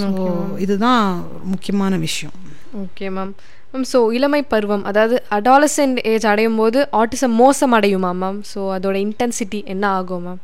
ஸோ 0.01 0.09
இதுதான் 0.65 1.05
முக்கியமான 1.53 1.97
விஷயம். 2.07 2.37
ஓகே 2.85 3.07
மேம் 3.17 3.33
மேம் 3.73 3.87
ஸோ 3.93 3.99
இளமை 4.17 4.41
பருவம் 4.53 4.83
அதாவது 4.91 5.17
அடாலசென்ட் 5.37 5.99
ஏஜ் 6.11 6.27
அடையும் 6.31 6.59
போது 6.61 6.79
ஆட்டிசம் 7.01 7.37
மோசம் 7.43 7.75
அடையுமா 7.77 8.11
மேம் 8.23 8.41
ஸோ 8.53 8.61
அதோட 8.77 8.97
இன்டென்சிட்டி 9.07 9.61
என்ன 9.75 9.85
ஆகும் 9.99 10.27
மேம் 10.29 10.41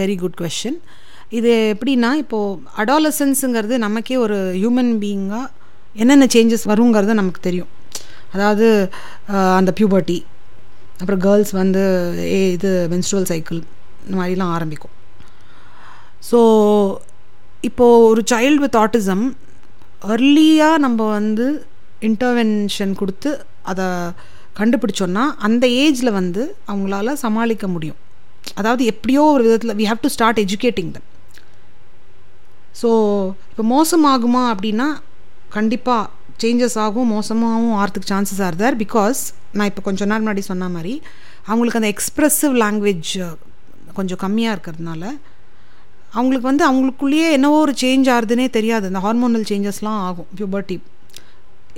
வெரி 0.00 0.16
குட் 0.22 0.36
கொஷின் 0.40 0.78
இது 1.38 1.52
எப்படின்னா 1.74 2.10
இப்போது 2.22 2.58
அடாலசன்ஸுங்கிறது 2.82 3.76
நமக்கே 3.86 4.16
ஒரு 4.24 4.38
ஹியூமன் 4.58 4.92
பீயிங்காக 5.04 5.46
என்னென்ன 6.02 6.26
சேஞ்சஸ் 6.34 6.66
வருங்கிறது 6.72 7.14
நமக்கு 7.20 7.40
தெரியும். 7.46 7.70
அதாவது 8.34 8.66
அந்த 9.58 9.70
பியூபர்ட்டி 9.78 10.18
அப்புறம் 11.00 11.22
கேர்ள்ஸ் 11.26 11.52
வந்து 11.62 11.82
ஏ 12.34 12.38
இது 12.56 12.70
மென்ஸ்ட்ரல் 12.92 13.26
சைக்கிள் 13.32 13.60
இந்த 14.04 14.14
மாதிரிலாம் 14.18 14.54
ஆரம்பிக்கும். 14.56 14.94
ஸோ 16.30 16.38
இப்போது 17.68 18.04
ஒரு 18.10 18.22
சைல்டு 18.32 18.62
வித் 18.64 18.80
ஆட்டிசம் 18.84 19.24
அர்லியாக 20.14 20.82
நம்ம 20.84 21.00
வந்து 21.18 21.46
இன்டர்வென்ஷன் 22.08 22.92
கொடுத்து 23.00 23.30
அதை 23.70 23.86
கண்டுபிடிச்சோன்னா 24.58 25.24
அந்த 25.46 25.64
ஏஜில் 25.84 26.16
வந்து 26.20 26.42
அவங்களால 26.70 27.12
சமாளிக்க 27.24 27.66
முடியும். 27.74 27.98
அதாவது 28.60 28.82
எப்படியோ 28.92 29.22
ஒரு 29.34 29.42
விதத்தில் 29.46 29.76
we 29.80 29.84
have 29.90 30.02
to 30.04 30.10
start 30.16 30.40
educating 30.44 30.92
them. 30.94 31.06
So 32.80 32.90
இப்போ 33.50 33.64
மோசமாகுமா 33.74 34.42
அப்படின்னா 34.52 34.88
கண்டிப்பாக 35.56 36.04
சேஞ்சஸ் 36.42 36.76
ஆகும் 36.84 37.10
மோசமாகவும் 37.14 37.74
ஆகிறதுக்கு 37.80 38.10
சான்சஸ் 38.12 38.42
ஆர் 38.46 38.56
தேர் 38.62 38.78
பிகாஸ் 38.84 39.20
நான் 39.58 39.68
இப்போ 39.70 39.82
கொஞ்சம் 39.88 40.10
நாள் 40.10 40.22
முன்னாடி 40.22 40.42
சொன்ன 40.50 40.68
மாதிரி 40.76 40.94
அவங்களுக்கு 41.50 41.80
அந்த 41.80 41.90
எக்ஸ்ப்ரெசிவ் 41.94 42.54
லாங்குவேஜ் 42.62 43.12
கொஞ்சம் 43.98 44.20
கம்மியாக 44.24 44.54
இருக்கிறதுனால 44.56 45.02
அவங்களுக்கு 46.16 46.48
வந்து 46.50 46.64
அவங்களுக்குள்ளேயே 46.68 47.28
என்னவோ 47.36 47.58
ஒரு 47.66 47.74
சேஞ்ச் 47.82 48.08
ஆகுதுன்னே 48.14 48.46
தெரியாது. 48.56 48.86
அந்த 48.90 49.02
ஹார்மோனல் 49.06 49.46
சேஞ்சஸ்லாம் 49.50 50.00
ஆகும் 50.08 50.28
பியூபர்ட்டி 50.38 50.76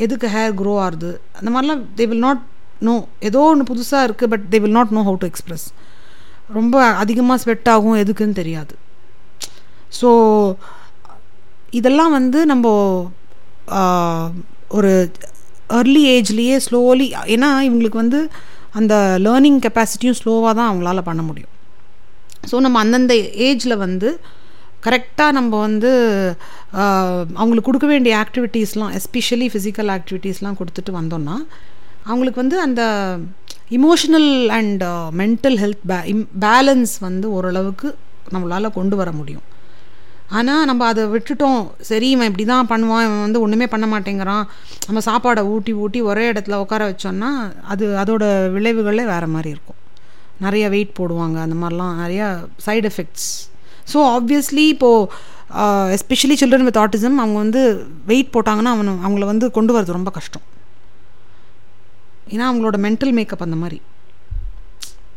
எதுக்கு 0.05 0.27
ஹேர் 0.35 0.55
க்ரோ 0.61 0.75
ஆகுது? 0.85 1.11
அந்த 1.39 1.49
மாதிரிலாம் 1.55 1.83
தே 1.99 2.05
வில் 2.11 2.25
நாட் 2.27 2.43
நோ 2.87 2.95
ஏதோ 3.29 3.41
ஒன்று 3.51 3.69
புதுசாக 3.73 4.07
இருக்குது 4.07 4.31
but 4.33 4.47
they 4.53 4.59
will 4.63 4.77
not 4.79 4.95
know 4.97 5.03
how 5.09 5.19
to 5.23 5.29
express 5.31 5.67
ரொம்ப 6.57 6.77
அதிகமாக 7.03 7.39
ஸ்வெட் 7.43 7.69
ஆகும் 7.75 8.01
எதுக்குன்னு 8.03 8.41
தெரியாது. 8.41 8.75
ஸோ 10.01 10.09
இதெல்லாம் 11.81 12.15
வந்து 12.19 12.41
நம்ம 12.53 12.67
ஒரு 14.79 14.93
ஏர்லி 15.79 16.03
ஏஜ்லேயே 16.15 16.57
ஸ்லோலி 16.67 17.07
ஏன்னா 17.35 17.51
இவங்களுக்கு 17.69 18.03
வந்து 18.03 18.21
அந்த 18.79 18.95
லேர்னிங் 19.27 19.59
கெப்பாசிட்டியும் 19.65 20.19
ஸ்லோவாக 20.21 20.53
தான் 20.59 20.69
அவங்களால 20.71 21.03
பண்ண 21.09 21.23
முடியும். 21.29 21.53
ஸோ 22.51 22.57
நம்ம 22.65 22.79
அந்தந்த 22.85 23.15
ஏஜில் 23.49 23.83
வந்து 23.85 24.09
கரெக்டாக 24.87 25.37
நம்ம 25.39 25.53
வந்து 25.67 25.91
அவங்களுக்கு 27.41 27.69
கொடுக்க 27.69 27.89
வேண்டிய 27.93 28.15
ஆக்டிவிட்டீஸ்லாம் 28.25 28.93
எஸ்பெஷலி 28.99 29.49
ஃபிசிக்கல் 29.53 29.91
ஆக்டிவிட்டீஸ்லாம் 29.97 30.59
கொடுத்துட்டு 30.61 30.93
வந்தோம்னா 30.99 31.37
அவங்களுக்கு 32.11 32.43
வந்து 32.43 32.59
அந்த 32.67 32.83
இமோஷனல் 33.79 34.31
அண்ட் 34.59 34.83
மென்டல் 35.21 35.59
ஹெல்த் 35.63 35.85
பே 35.91 35.99
இம் 36.13 36.25
பேலன்ஸ் 36.47 36.95
வந்து 37.07 37.27
ஓரளவுக்கு 37.37 37.89
நம்மளால் 38.35 38.77
கொண்டு 38.79 38.97
வர 39.01 39.11
முடியும். 39.21 39.47
ஆனால் 40.39 40.67
நம்ம 40.69 40.83
அதை 40.91 41.03
விட்டுட்டோம். 41.15 41.63
சரி 41.89 42.07
இவன் 42.15 42.29
இப்படி 42.31 42.45
தான் 42.51 42.69
பண்ணுவான் 42.71 43.05
இவன் 43.07 43.25
வந்து 43.25 43.43
ஒன்றுமே 43.45 43.67
பண்ண 43.73 43.87
மாட்டேங்கிறான். 43.93 44.45
நம்ம 44.87 45.01
சாப்பாடை 45.09 45.43
ஊட்டி 45.55 45.73
ஊட்டி 45.83 46.01
ஒரே 46.11 46.25
இடத்துல 46.33 46.61
உட்கார 46.65 46.83
வச்சோன்னா 46.91 47.31
அது 47.73 47.87
அதோட 48.03 48.25
விளைவுகளே 48.57 49.05
வேறு 49.13 49.29
மாதிரி 49.35 49.51
இருக்கும். 49.55 49.81
நிறைய 50.45 50.65
வெயிட் 50.75 50.97
போடுவாங்க 51.01 51.39
அந்த 51.47 51.57
மாதிரிலாம் 51.63 51.99
நிறையா 52.05 52.29
சைடு 52.67 52.89
எஃபெக்ட்ஸ் 52.93 53.29
ஸோ 53.93 53.99
ஆப்வியஸ்லி 54.17 54.65
இப்போது 54.75 55.33
எஸ்பெஷலி 55.97 56.37
சில்ட்ரன் 56.41 56.67
வித் 56.69 56.81
ஆட்டிசம் 56.83 57.19
அவங்க 57.23 57.37
வந்து 57.45 57.61
வெயிட் 58.11 58.33
போட்டாங்கன்னா 58.37 58.71
அவனை 58.77 58.93
அவங்கள 59.07 59.25
வந்து 59.33 59.47
கொண்டு 59.57 59.73
வரது 59.77 59.99
ரொம்ப 59.99 60.11
கஷ்டம். 60.19 60.45
ஏன்னா 62.33 62.45
அவங்களோட 62.51 62.77
மென்டல் 62.87 63.15
மேக்கப் 63.19 63.45
அந்த 63.47 63.57
மாதிரி. 63.63 63.79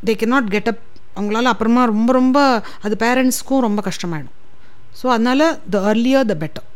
They 0.08 0.14
can 0.22 0.28
not 0.34 0.50
get 0.56 0.70
up 0.72 0.84
அவங்களால 1.18 1.52
அப்புறமா 1.54 1.84
ரொம்ப 1.94 2.10
ரொம்ப 2.20 2.40
அது 2.88 2.96
பேரண்ட்ஸ்க்கும் 3.04 3.64
ரொம்ப 3.68 3.82
கஷ்டமாயிடும். 3.88 4.36
ஸோ 5.00 5.06
அதனால் 5.16 5.46
த 5.74 5.80
அர்லியர் 5.92 6.28
த 6.32 6.36
பெட்டர் 6.44 6.68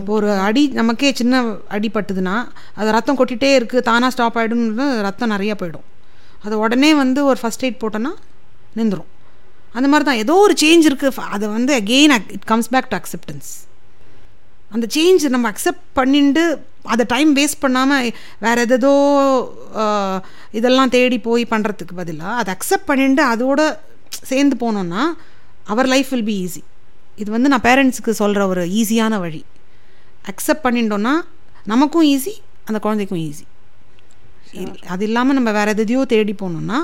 இப்போ 0.00 0.12
ஒரு 0.18 0.28
அடி 0.48 0.62
நமக்கே 0.80 1.08
சின்ன 1.20 1.40
அடி 1.76 1.88
பட்டுதுன்னா 1.94 2.36
அது 2.80 2.94
ரத்தம் 2.96 3.18
கொட்டிகிட்டே 3.18 3.50
இருக்குது 3.58 3.86
தானாக 3.88 4.12
ஸ்டாப் 4.14 4.36
ஆகிடும்னு 4.40 4.86
ரத்தம் 5.06 5.32
நிறையா 5.34 5.54
போயிடும். 5.62 5.86
அது 6.44 6.54
உடனே 6.64 6.90
வந்து 7.02 7.20
ஒரு 7.30 7.38
ஃபஸ்ட் 7.42 7.64
எய்ட் 7.66 7.82
போட்டோன்னா 7.82 8.12
நின்றுடும் 8.78 9.10
அந்த 9.72 9.88
மாதிரி 9.88 10.04
தான் 10.04 10.16
ஏதோ 10.16 10.34
ஒரு 10.34 10.54
சேஞ்ச் 10.62 10.88
இருக்குது 10.90 11.28
அதை 11.28 11.48
வந்து 11.48 11.74
again 11.74 12.14
it 12.32 12.44
comes 12.44 12.68
back 12.68 12.88
to 12.88 12.96
acceptance 12.96 13.50
அந்த 14.70 14.86
சேஞ்ச் 14.94 15.28
நம்ம 15.28 15.50
அக்செப்ட் 15.50 15.86
பண்ணிட்டு 15.94 16.42
அதை 16.82 17.04
டைம் 17.06 17.36
வேஸ்ட் 17.36 17.60
பண்ணாமல் 17.60 18.12
வேறு 18.38 18.60
எதோ 18.60 18.92
இதெல்லாம் 20.52 20.88
தேடி 20.88 21.18
போய் 21.18 21.44
பண்ணுறதுக்கு 21.44 21.94
பதிலாக 21.94 22.36
அதை 22.36 22.54
அக்செப்ட் 22.54 22.84
பண்ணிட்டு 22.84 23.22
அதோட 23.22 23.60
சேர்ந்து 24.24 24.56
போனோன்னா 24.56 25.02
our 25.66 25.86
life 25.86 26.08
will 26.08 26.24
be 26.24 26.36
easy 26.44 26.62
இது 27.16 27.30
வந்து 27.30 27.48
நான் 27.48 27.60
பேரண்ட்ஸுக்கு 27.60 28.10
சொல்கிற 28.10 28.46
ஒரு 28.46 28.66
ஈஸியான 28.66 29.18
வழி. 29.18 29.44
அக்செப்ட் 30.28 30.64
பண்ணிட்டோன்னா 30.64 31.14
நமக்கும் 31.66 32.02
ஈஸி 32.02 32.34
அந்த 32.64 32.78
குழந்தைக்கும் 32.78 33.18
ஈஸி 33.18 33.44
அது 34.86 35.04
இல்லாமல் 35.04 35.34
நம்ம 35.34 35.50
வேறு 35.50 35.70
எதையோ 35.70 36.04
தேடி 36.04 36.32
போனோம்னா 36.32 36.78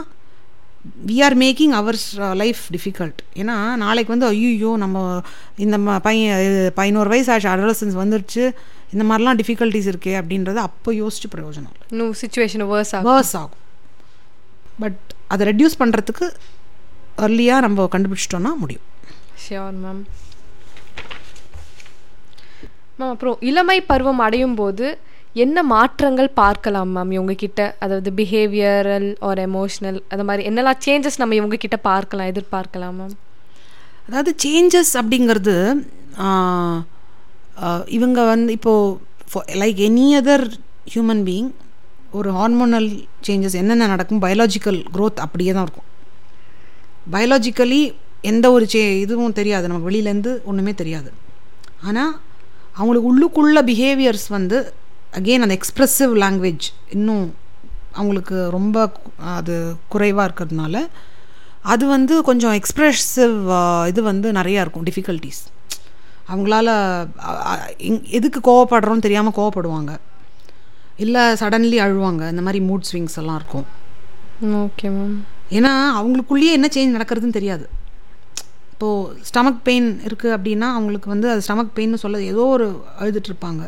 we 1.08 1.16
are 1.26 1.36
making 1.42 1.74
ours 1.80 2.06
life 2.42 2.62
difficult 2.74 3.20
ஏன்னா 3.40 3.56
நாளைக்கு 3.84 4.12
வந்து 4.14 4.28
ஐயோ 4.32 4.72
நம்ம 4.84 5.22
இந்த 5.64 5.78
பையன் 6.06 6.72
பதினோரு 6.80 7.08
வயசு 7.14 7.30
ஆச்சு 7.32 7.48
அடலசன்ஸ் 7.54 7.96
வந்துருச்சு 8.02 8.44
இந்த 8.92 9.04
மாதிரிலாம் 9.08 9.38
டிஃபிகல்ட்டிஸ் 9.40 9.88
இருக்கே 9.92 10.14
அப்படின்றத 10.20 10.60
அப்போ 10.68 10.90
யோசிச்சு 11.00 11.28
பிரயோஜனம் 11.34 11.72
இல்லை. 11.74 11.86
இன்னும் 11.94 12.14
சுச்சுவேஷன் 12.22 12.64
வேர்ஸ் 12.72 12.92
ஆகும். 12.98 13.08
வேர்ஸ் 13.10 13.34
ஆகும். 13.40 13.56
பட் 14.82 15.00
அதை 15.34 15.42
ரெடியூஸ் 15.50 15.80
பண்ணுறதுக்கு 15.82 16.26
early-ஆ 17.26 17.56
நம்ம 17.66 17.88
கண்டுபிடிச்சிட்டோன்னா 17.94 18.52
முடியும். 18.62 18.86
ஷியோர் 19.42 19.78
மேம் 19.84 20.02
மேம் 22.98 23.12
அப்புறம் 23.14 23.36
இளமை 23.50 23.78
பருவம் 23.90 24.22
அடையும் 24.26 24.56
போது 24.60 24.86
என்ன 25.44 25.62
மாற்றங்கள் 25.72 26.28
பார்க்கலாம் 26.40 26.90
மேம் 26.96 27.12
இவங்கக்கிட்ட 27.16 27.62
அதாவது 27.84 28.10
பிஹேவியரல் 28.18 29.08
ஆர் 29.28 29.40
எமோஷனல் 29.48 29.98
அது 30.12 30.24
மாதிரி 30.28 30.42
என்னெல்லாம் 30.50 30.80
சேஞ்சஸ் 30.86 31.20
நம்ம 31.22 31.36
இவங்க 31.40 31.56
கிட்ட 31.64 31.76
பார்க்கலாம் 31.90 32.30
எதிர்பார்க்கலாம் 32.32 32.96
மேம் 33.00 33.14
அதாவது 34.06 34.32
சேஞ்சஸ் 34.44 34.92
அப்படிங்கிறது 35.00 35.56
இவங்க 37.96 38.20
வந்து 38.32 38.50
இப்போது 38.58 39.52
like 39.62 39.80
any 39.88 40.06
other 40.20 40.46
human 40.94 41.22
being 41.28 41.50
ஒரு 42.18 42.28
ஹார்மோனல் 42.38 42.88
சேஞ்சஸ் 43.26 43.56
என்னென்ன 43.60 43.88
நடக்கும்? 43.92 44.22
பயாலஜிக்கல் 44.24 44.78
க்ரோத் 44.94 45.24
அப்படியே 45.24 45.52
தான் 45.56 45.66
இருக்கும். 45.66 45.88
பயாலஜிக்கலி 47.14 47.80
எந்த 48.30 48.46
ஒரு 48.56 48.64
சே 48.74 48.82
இதுவும் 49.04 49.36
தெரியாது. 49.40 49.68
நமக்கு 49.68 49.88
வெளியிலேருந்து 49.90 50.32
ஒன்றுமே 50.50 50.72
தெரியாது. 50.80 51.10
ஆனால் 51.88 52.12
அவங்களுக்கு 52.78 53.10
உள்ளுக்குள்ள 53.10 53.60
பிஹேவியர்ஸ் 53.70 54.28
வந்து 54.36 54.58
அகெயின் 55.16 55.44
அந்த 55.44 55.54
எக்ஸ்ப்ரெசிவ் 55.58 56.12
லாங்குவேஜ் 56.22 56.66
இன்னும் 56.96 57.26
அவங்களுக்கு 57.98 58.38
ரொம்ப 58.56 58.76
அது 59.36 59.54
குறைவாக 59.92 60.26
இருக்கிறதுனால 60.28 60.82
அது 61.72 61.84
வந்து 61.94 62.14
கொஞ்சம் 62.28 62.56
எக்ஸ்ப்ரெசிவ் 62.58 63.36
இது 63.90 64.00
வந்து 64.10 64.28
நிறையா 64.32 64.60
இருக்கும் 64.64 64.86
டிஃபிகல்ட்டிஸ் 64.88 65.40
அவங்களால 66.32 66.68
எதுக்கு 68.18 68.40
கோவப்படுறோன்னு 68.48 69.04
தெரியாமல் 69.06 69.36
கோவப்படுவாங்க. 69.36 69.92
இல்லை 71.04 71.22
சடன்லி 71.40 71.78
அழுவாங்க. 71.84 72.22
இந்த 72.32 72.42
மாதிரி 72.46 72.60
மூட் 72.68 72.88
ஸ்விங்ஸ் 72.90 73.18
எல்லாம் 73.20 73.38
இருக்கும். 73.40 73.66
ஓகே 74.62 74.88
மேம் 74.96 75.16
ஏன்னா 75.58 75.72
அவங்களுக்குள்ளேயே 75.98 76.54
என்ன 76.56 76.68
சேஞ்ச் 76.76 76.96
நடக்கிறதுன்னு 76.96 77.38
தெரியாது. 77.38 77.66
இப்போது 78.72 79.16
ஸ்டமக் 79.28 79.60
பெயின் 79.68 79.88
இருக்குது 80.08 80.34
அப்படின்னா 80.36 80.68
அவங்களுக்கு 80.76 81.08
வந்து 81.14 81.30
அது 81.30 81.42
ஸ்டமக் 81.46 81.74
பெயின்னு 81.76 82.02
சொல்ல 82.04 82.22
ஏதோ 82.32 82.44
ஒரு 82.56 82.66
அழுதுட்டு 83.00 83.30
இருப்பாங்க. 83.32 83.62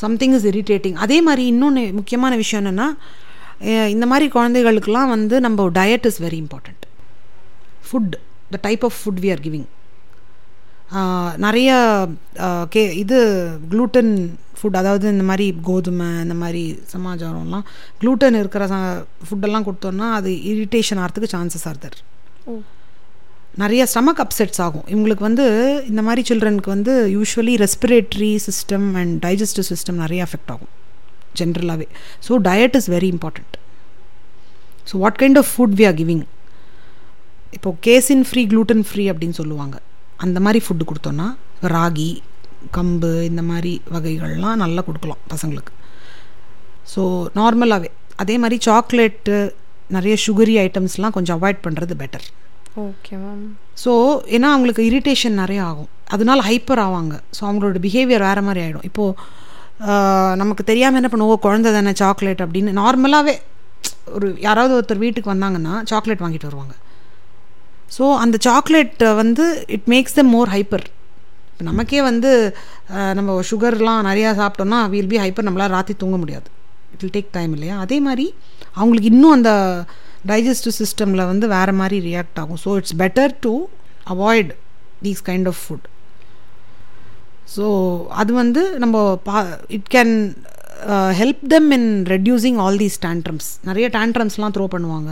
சம்திங் 0.00 0.34
இஸ் 0.34 0.48
இரிட்டேட்டிங் 0.50 0.96
அதே 0.98 1.18
மாதிரி 1.22 1.44
இன்னொன்று 1.46 1.84
முக்கியமான 1.92 2.36
விஷயம் 2.36 2.62
என்னென்னா 2.62 2.88
இந்த 3.90 4.06
மாதிரி 4.06 4.26
குழந்தைகளுக்கெல்லாம் 4.30 5.10
வந்து 5.10 5.36
நம்ம 5.40 5.68
diet 5.76 6.06
is 6.06 6.20
very 6.22 6.38
important 6.42 6.84
food 7.86 8.14
the 8.50 8.58
type 8.62 8.84
of 8.84 8.98
food 9.00 9.22
we 9.22 9.30
are 9.32 9.44
giving 9.44 9.68
நிறைய 11.44 11.70
கே 12.70 12.82
இது 13.02 13.18
க்ளூட்டன் 13.70 14.12
ஃபுட் 14.58 14.78
அதாவது 14.80 15.06
இந்த 15.08 15.24
மாதிரி 15.24 15.46
கோதுமை 15.62 16.08
இந்த 16.24 16.34
மாதிரி 16.42 16.62
சமாச்சாரம்லாம் 16.90 17.64
க்ளூட்டன் 18.00 18.38
இருக்கிற 18.38 18.64
ஃபுட்டெல்லாம் 19.22 19.66
கொடுத்தோன்னா 19.68 20.08
அது 20.18 20.30
இரிட்டேஷன் 20.52 21.00
ஆகிறதுக்கு 21.02 21.34
சான்சஸ் 21.34 21.66
ஆர் 21.70 21.82
தர் 21.84 21.96
ஓ. 22.46 22.54
நிறைய 23.60 23.82
ஸ்டமக் 23.92 24.20
அப்செட்ஸ் 24.24 24.60
ஆகும். 24.66 24.84
இவங்களுக்கு 24.92 25.24
வந்து 25.28 25.46
இந்த 25.90 26.02
மாதிரி 26.06 26.22
சில்ட்ரனுக்கு 26.28 26.70
வந்து 26.74 26.92
usually 27.14 27.54
respiratory 27.62 28.30
system 28.46 28.86
and 29.00 29.14
digestive 29.24 29.66
system 29.72 29.98
நிறைய 30.04 30.20
அஃபெக்ட் 30.26 30.52
ஆகும். 30.54 30.72
ஜென்ரலாகவே 31.40 31.86
so 32.26 32.38
diet 32.48 32.76
is 32.80 32.88
very 32.94 33.08
important 33.14 33.56
so 34.90 34.94
what 35.04 35.18
kind 35.22 35.40
of 35.42 35.50
food 35.54 35.76
we 35.80 35.86
are 35.90 35.96
giving 36.00 36.24
இப்போது 37.56 37.76
கேசின் 37.86 38.24
ஃப்ரீ 38.28 38.42
க்ளூட்டன் 38.52 38.84
ஃப்ரீ 38.90 39.04
அப்படின்னு 39.12 39.36
சொல்லுவாங்க. 39.40 39.76
அந்த 40.24 40.38
மாதிரி 40.44 40.60
ஃபுட்டு 40.64 40.88
கொடுத்தோன்னா 40.90 41.28
ராகி 41.74 42.10
கம்பு 42.76 43.12
இந்த 43.30 43.42
மாதிரி 43.50 43.72
வகைகள்லாம் 43.94 44.60
நல்லா 44.64 44.82
கொடுக்கலாம் 44.88 45.22
பசங்களுக்கு. 45.32 45.72
ஸோ 46.92 47.02
நார்மலாகவே 47.38 47.90
அதே 48.22 48.34
மாதிரி 48.42 48.56
சாக்லேட்டு 48.68 49.36
நிறைய 49.96 50.14
சுகரி 50.26 50.54
ஐட்டம்ஸ்லாம் 50.66 51.14
கொஞ்சம் 51.16 51.36
அவாய்ட் 51.38 51.64
பண்ணுறது 51.66 51.94
பெட்டர் 52.02 52.26
ஓகே 52.86 53.14
மேம் 53.22 53.44
ஸோ 53.82 53.92
ஏன்னா 54.36 54.48
அவங்களுக்கு 54.54 54.82
இரிட்டேஷன் 54.90 55.40
நிறைய 55.42 55.60
ஆகும். 55.70 55.90
அதனால 56.14 56.38
ஹைப்பர் 56.48 56.80
ஆவாங்க. 56.84 57.14
ஸோ 57.36 57.42
அவங்களோட 57.48 57.80
பிஹேவியர் 57.86 58.24
வேறு 58.28 58.42
மாதிரி 58.48 58.60
ஆகிடும் 58.64 58.86
இப்போது 58.88 60.36
நமக்கு 60.40 60.62
தெரியாமல் 60.70 60.98
என்ன 61.00 61.08
பண்ணுவோம்? 61.12 61.42
குழந்தை 61.46 61.70
தானே 61.76 61.92
சாக்லேட் 62.02 62.42
அப்படின்னு. 62.44 62.72
நார்மலாகவே 62.80 63.34
ஒரு 64.16 64.28
யாராவது 64.46 64.72
ஒருத்தர் 64.78 65.02
வீட்டுக்கு 65.04 65.32
வந்தாங்கன்னா 65.32 65.74
சாக்லேட் 65.90 66.24
வாங்கிட்டு 66.24 66.48
வருவாங்க. 66.50 66.74
ஸோ 67.96 68.04
அந்த 68.24 68.36
சாக்லேட்டை 68.48 69.10
வந்து 69.22 69.44
it 69.76 69.88
makes 69.92 70.18
the 70.18 70.22
more 70.34 70.52
hyper 70.56 70.86
இப்போ 71.50 71.64
நமக்கே 71.70 72.00
வந்து 72.10 72.30
நம்ம 73.18 73.34
சுகர்லாம் 73.50 74.00
நிறையா 74.08 74.30
சாப்பிட்டோம்னா 74.40 74.78
வில் 74.94 75.10
பி 75.12 75.18
ஹைப்பர் 75.24 75.46
நம்மளால் 75.48 75.74
ராத்தி 75.76 75.94
தூங்க 76.02 76.16
முடியாது. 76.22 76.48
இட் 76.94 77.02
வில் 77.04 77.16
டேக் 77.18 77.34
டைம் 77.38 77.52
இல்லையா? 77.56 77.76
அதே 77.84 77.98
மாதிரி 78.06 78.26
அவங்களுக்கு 78.78 79.10
இன்னும் 79.14 79.36
அந்த 79.38 79.52
டைஜஸ்டிவ் 80.30 80.76
சிஸ்டமில் 80.82 81.22
வந்து 81.30 81.46
வேறு 81.56 81.72
மாதிரி 81.80 81.98
ரியாக்ட் 82.10 82.38
ஆகும். 82.42 82.60
So 82.64 82.70
it's 82.80 82.96
better 83.02 83.34
to 83.46 83.52
avoid 84.14 84.50
these 85.06 85.22
kind 85.28 85.48
of 85.52 85.60
food 85.64 85.86
so 87.54 87.64
அது 88.20 88.32
வந்து 88.42 88.62
நம்ம 88.82 88.96
பா 89.28 89.38
it 89.76 89.88
can 89.96 90.14
help 91.20 91.42
them 91.54 91.68
in 91.76 91.90
reducing 92.14 92.58
all 92.64 92.78
these 92.84 92.98
tantrums 93.06 93.48
நிறைய 93.68 93.86
டேண்ட்ரம்ஸ்லாம் 93.98 94.54
த்ரோ 94.56 94.66
பண்ணுவாங்க. 94.74 95.10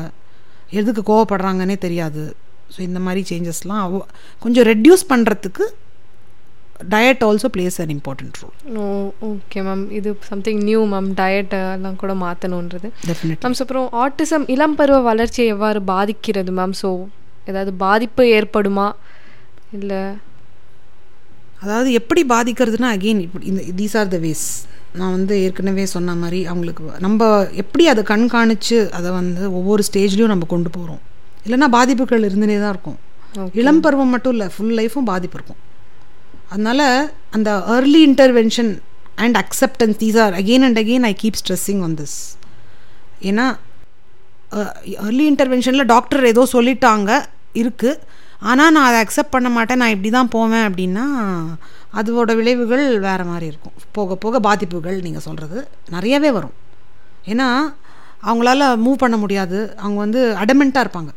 எதுக்கு 0.81 1.03
கோவப்படுறாங்கன்னே 1.11 1.77
தெரியாது. 1.85 2.25
ஸோ 2.75 2.79
இந்த 2.89 2.99
மாதிரி 3.07 3.23
சேஞ்சஸ்லாம் 3.31 3.83
அவ 3.85 4.01
கொஞ்சம் 4.45 4.67
ரெடியூஸ் 4.73 5.05
பண்ணுறதுக்கு 5.13 5.65
diet 6.93 7.23
also 7.27 7.49
plays 7.55 7.77
an 7.83 7.93
important 7.97 8.39
role 8.43 8.55
oh 8.81 8.87
okay 9.29 9.63
ma'am 9.69 9.85
இது 9.99 10.11
சம்திங் 10.31 10.63
நியூ 10.69 10.81
மேம் 10.93 11.11
டயட் 11.21 11.55
எல்லாம் 11.59 12.01
கூட 12.03 12.15
மாற்றணுன்றது 12.25 12.89
டெஃபினெட்லி 13.09 13.45
மேம் 13.45 13.61
அப்புறம் 13.65 13.89
ஆட்டிசம் 14.05 14.47
இளம் 14.55 14.77
பருவ 14.81 15.01
வளர்ச்சியை 15.09 15.49
எவ்வாறு 15.55 15.83
பாதிக்கிறது 15.93 16.53
மேம் 16.59 16.75
ஸோ 16.83 16.91
ஏதாவது 17.47 17.73
பாதிப்பு 17.85 18.23
ஏற்படுமா? 18.39 18.89
இல்லை? 19.73 20.01
அதாவது 21.63 21.91
எப்படி 21.93 22.23
பாதிக்கிறதுனா 22.35 22.91
அகெயின் 22.97 23.23
இப்படி 23.25 23.47
இந்த 23.47 23.63
தீஸ் 23.81 23.97
ஆர் 24.01 24.13
த 24.15 24.19
வேஸ் 24.25 24.45
நான் 24.99 25.15
வந்து 25.17 25.35
ஏற்கனவே 25.47 25.85
சொன்ன 25.95 26.15
மாதிரி 26.23 26.41
அவங்களுக்கு 26.47 26.85
நம்ம 26.99 27.27
எப்படி 27.63 27.85
அதை 27.93 28.03
கண்காணித்து 28.05 28.79
அதை 28.99 29.11
வந்து 29.19 29.43
ஒவ்வொரு 29.59 29.83
ஸ்டேஜ்லேயும் 29.89 30.33
நம்ம 30.35 30.49
கொண்டு 30.55 30.71
போகிறோம் 30.77 31.03
இல்லைன்னா 31.47 31.69
பாதிப்புகள் 31.77 32.27
இருந்துனே 32.29 32.57
தான் 32.63 32.73
இருக்கும். 32.75 32.99
இளம் 33.61 33.83
பருவம் 33.85 34.13
மட்டும் 34.15 34.35
இல்லை 34.35 34.47
ஃபுல் 34.55 34.75
லைஃப்பும் 34.79 35.11
பாதிப்பு 35.13 35.37
இருக்கும். 35.39 35.61
அதனால் 36.53 36.87
அந்த 37.37 37.51
early 37.77 38.01
intervention 38.11 38.71
and 39.25 39.39
acceptance 39.43 39.99
these 40.03 40.19
are 40.25 40.37
again 40.43 40.65
and 40.69 40.81
again 40.83 41.07
I 41.11 41.15
keep 41.23 41.41
stressing 41.43 41.83
on 41.87 41.97
this 42.03 42.19
ஏன்னா 43.31 43.47
ஏர்லி 45.07 45.27
இன்டர்வென்ஷனில் 45.33 45.91
டாக்டர் 45.95 46.31
ஏதோ 46.33 46.45
சொல்லிட்டாங்க 46.57 47.11
இருக்குது 47.63 48.01
ஆனால் 48.51 48.73
நான் 48.75 48.89
அதை 48.89 48.99
அக்செப்ட் 49.05 49.35
பண்ண 49.35 49.49
மாட்டேன் 49.55 49.81
நான் 49.83 49.95
இப்படி 49.95 50.11
தான் 50.17 50.33
போவேன் 50.35 50.67
அப்படின்னா 50.69 51.05
அதோட 52.01 52.31
விளைவுகள் 52.39 52.85
வேறு 53.07 53.25
மாதிரி 53.31 53.47
இருக்கும். 53.51 53.77
போக 53.97 54.17
போக 54.25 54.41
பாதிப்புகள் 54.47 54.99
நீங்கள் 55.07 55.25
சொல்கிறது 55.27 55.59
நிறையவே 55.95 56.31
வரும். 56.37 56.55
ஏன்னா 57.33 57.49
அவங்களால 58.29 58.63
மூவ் 58.85 59.03
பண்ண 59.03 59.17
முடியாது. 59.23 59.59
அவங்க 59.83 59.99
வந்து 60.05 60.21
அடமெண்ட்டாக 60.43 60.85
இருப்பாங்க. 60.85 61.11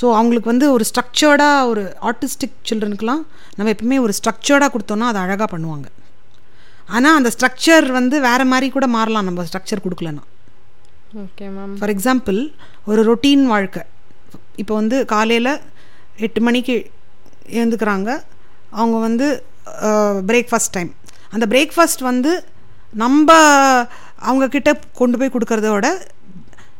ஸோ 0.00 0.06
அவங்களுக்கு 0.18 0.52
வந்து 0.52 0.66
ஒரு 0.76 0.84
ஸ்ட்ரக்சர்டாக 0.90 1.68
ஒரு 1.70 1.82
ஆர்டிஸ்டிக் 2.08 2.56
சில்ட்ரனுக்குலாம் 2.68 3.22
நம்ம 3.56 3.70
எப்பவுமே 3.74 3.98
ஒரு 4.06 4.12
ஸ்ட்ரக்சர்டாக 4.18 4.70
கொடுத்தோன்னா 4.74 5.06
அதை 5.12 5.20
அழகாக 5.26 5.48
பண்ணுவாங்க. 5.54 5.86
ஆனால் 6.96 7.16
அந்த 7.18 7.30
ஸ்ட்ரக்சர் 7.36 7.86
வந்து 7.98 8.16
வேறு 8.26 8.44
மாதிரி 8.52 8.68
கூட 8.76 8.86
மாறலாம். 8.96 9.26
நம்ம 9.28 9.44
ஸ்ட்ரக்சர் 9.48 9.84
கொடுக்கலன்னா. 9.86 10.24
ஓகே 11.24 11.46
மேம் 11.56 11.74
ஃபார் 11.80 11.92
எக்ஸாம்பிள் 11.94 12.38
ஒரு 12.90 13.00
ரொட்டீன் 13.10 13.44
வாழ்க்கை. 13.54 13.82
இப்போ 14.62 14.74
வந்து 14.80 14.96
காலையில் 15.14 15.52
எட்டு 16.26 16.40
மணிக்கு 16.46 16.76
எழுந்துக்கிறாங்க. 17.58 18.10
அவங்க 18.80 18.96
வந்து 19.08 19.26
பிரேக்ஃபாஸ்ட் 20.30 20.74
டைம் 20.76 20.90
அந்த 21.34 21.44
பிரேக்ஃபாஸ்ட் 21.52 22.02
வந்து 22.10 22.32
நம்ம 23.02 23.30
அவங்கக்கிட்ட 24.28 24.70
கொண்டு 25.00 25.16
போய் 25.18 25.32
கொடுக்கறத 25.34 25.68
விட 25.74 25.88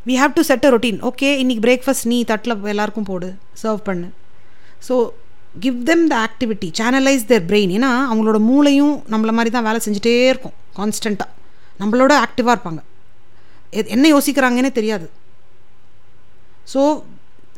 we 0.08 0.14
have 0.20 0.36
to 0.36 0.42
set 0.48 0.66
a 0.66 0.70
routine 0.74 0.98
okay 1.08 1.28
இன்றைக்கி 1.42 1.62
பிரேக்ஃபாஸ்ட் 1.64 2.06
நீ 2.12 2.18
தட்டில் 2.30 2.54
எல்லாருக்கும் 2.72 3.08
போடு. 3.08 3.28
சர்வ் 3.62 3.80
பண்ணு. 3.88 4.08
So 4.86 4.94
give 5.64 5.78
them 5.90 6.04
the 6.12 6.14
activity 6.26 6.68
channelise 6.78 7.24
their 7.30 7.44
brain 7.50 7.72
ஏன்னா 7.78 7.90
அவங்களோட 8.10 8.38
மூளையும் 8.50 8.94
நம்மள 9.12 9.32
மாதிரி 9.38 9.50
தான் 9.56 9.66
வேலை 9.68 9.80
செஞ்சுட்டே 9.86 10.14
இருக்கும். 10.32 10.54
கான்ஸ்டண்ட்டாக 10.78 11.30
நம்மளோட 11.80 12.12
ஆக்டிவாக 12.26 12.54
இருப்பாங்க. 12.56 12.80
என்ன 13.94 14.06
யோசிக்கிறாங்கன்னே 14.14 14.72
தெரியாது. 14.78 15.06
ஸோ 16.72 16.80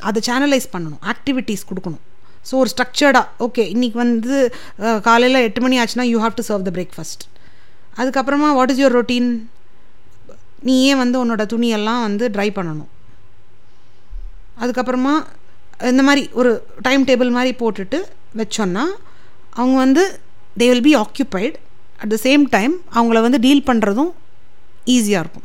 அதை 0.09 0.19
சேனலைஸ் 0.31 0.69
பண்ணணும். 0.75 1.03
ஆக்டிவிட்டீஸ் 1.13 1.69
கொடுக்கணும். 1.71 2.03
ஸோ 2.49 2.55
ஒரு 2.63 2.71
ஸ்ட்ரக்சர்டாக 2.73 3.27
ஓகே 3.47 3.63
இன்றைக்கி 3.75 3.97
வந்து 4.05 4.35
காலையில் 5.09 5.45
எட்டு 5.47 5.63
மணி 5.65 5.79
ஆச்சுன்னா 5.85 6.07
you 6.13 6.19
have 6.25 6.37
to 6.39 6.45
serve 6.51 6.67
the 6.69 6.73
breakfast 6.79 7.25
அதுக்கப்புறமா 8.01 8.51
வாட் 8.59 8.73
இஸ் 8.75 8.81
யுவர் 8.83 8.97
ரொட்டீன் 8.99 9.31
நீயே 10.63 10.95
வந்து 10.95 11.25
உன்னோட 11.25 11.39
துணியெல்லாம் 11.39 12.01
வந்து 12.01 12.29
ட்ரை 12.29 12.51
பண்ணணும். 12.51 12.89
அதுக்கப்புறமா 14.61 15.25
இந்த 15.85 16.03
மாதிரி 16.03 16.29
ஒரு 16.33 16.67
டைம் 16.83 17.05
டேபிள் 17.05 17.31
மாதிரி 17.31 17.57
போட்டுட்டு 17.57 18.03
வச்சோன்னா 18.37 18.83
அவங்க 19.51 19.77
வந்து 19.77 20.21
they 20.59 20.69
will 20.69 20.83
be 20.83 20.97
occupied 20.97 21.55
at 21.99 22.09
the 22.09 22.17
same 22.23 22.45
time 22.51 22.75
அவங்கள 22.95 23.21
வந்து 23.21 23.41
டீல் 23.41 23.63
பண்ணுறதும் 23.67 24.13
ஈஸியாக 24.87 25.21
இருக்கும். 25.21 25.43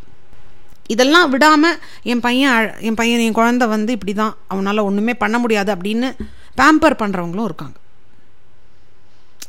இதெல்லாம் 0.88 1.30
விடாமல் 1.30 1.80
என் 2.04 2.19
பையன் 2.19 2.51
அழ- 2.51 2.78
என் 2.80 2.93
பையன் 2.93 3.19
என் 3.19 3.36
குழந்த 3.36 3.67
வந்து 3.67 3.91
இப்படி 3.93 4.13
தான் 4.13 4.36
அவனால் 4.47 4.78
ஒன்றுமே 4.78 5.13
பண்ண 5.13 5.39
முடியாது 5.39 5.75
அப்படின்னு 5.75 6.15
பேம்பர் 6.58 6.99
பண்ணுறவங்களும் 6.99 7.43
இருக்காங்க. 7.43 7.78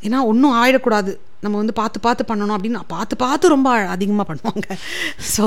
ஏன்னா 0.03 0.23
ஒன்றும் 0.23 0.53
ஆயிடக்கூடாது. 0.53 1.17
நம்ம 1.45 1.55
வந்து 1.63 1.75
பார்த்து 1.81 1.99
பார்த்து 2.07 2.29
பண்ணணும் 2.31 2.57
அப்படின்னு 2.57 2.81
பார்த்து 2.95 3.15
பார்த்து 3.25 3.55
ரொம்ப 3.55 3.71
அதிகமாக 3.95 4.27
பண்ணுவாங்க. 4.31 4.67
ஸோ 5.35 5.45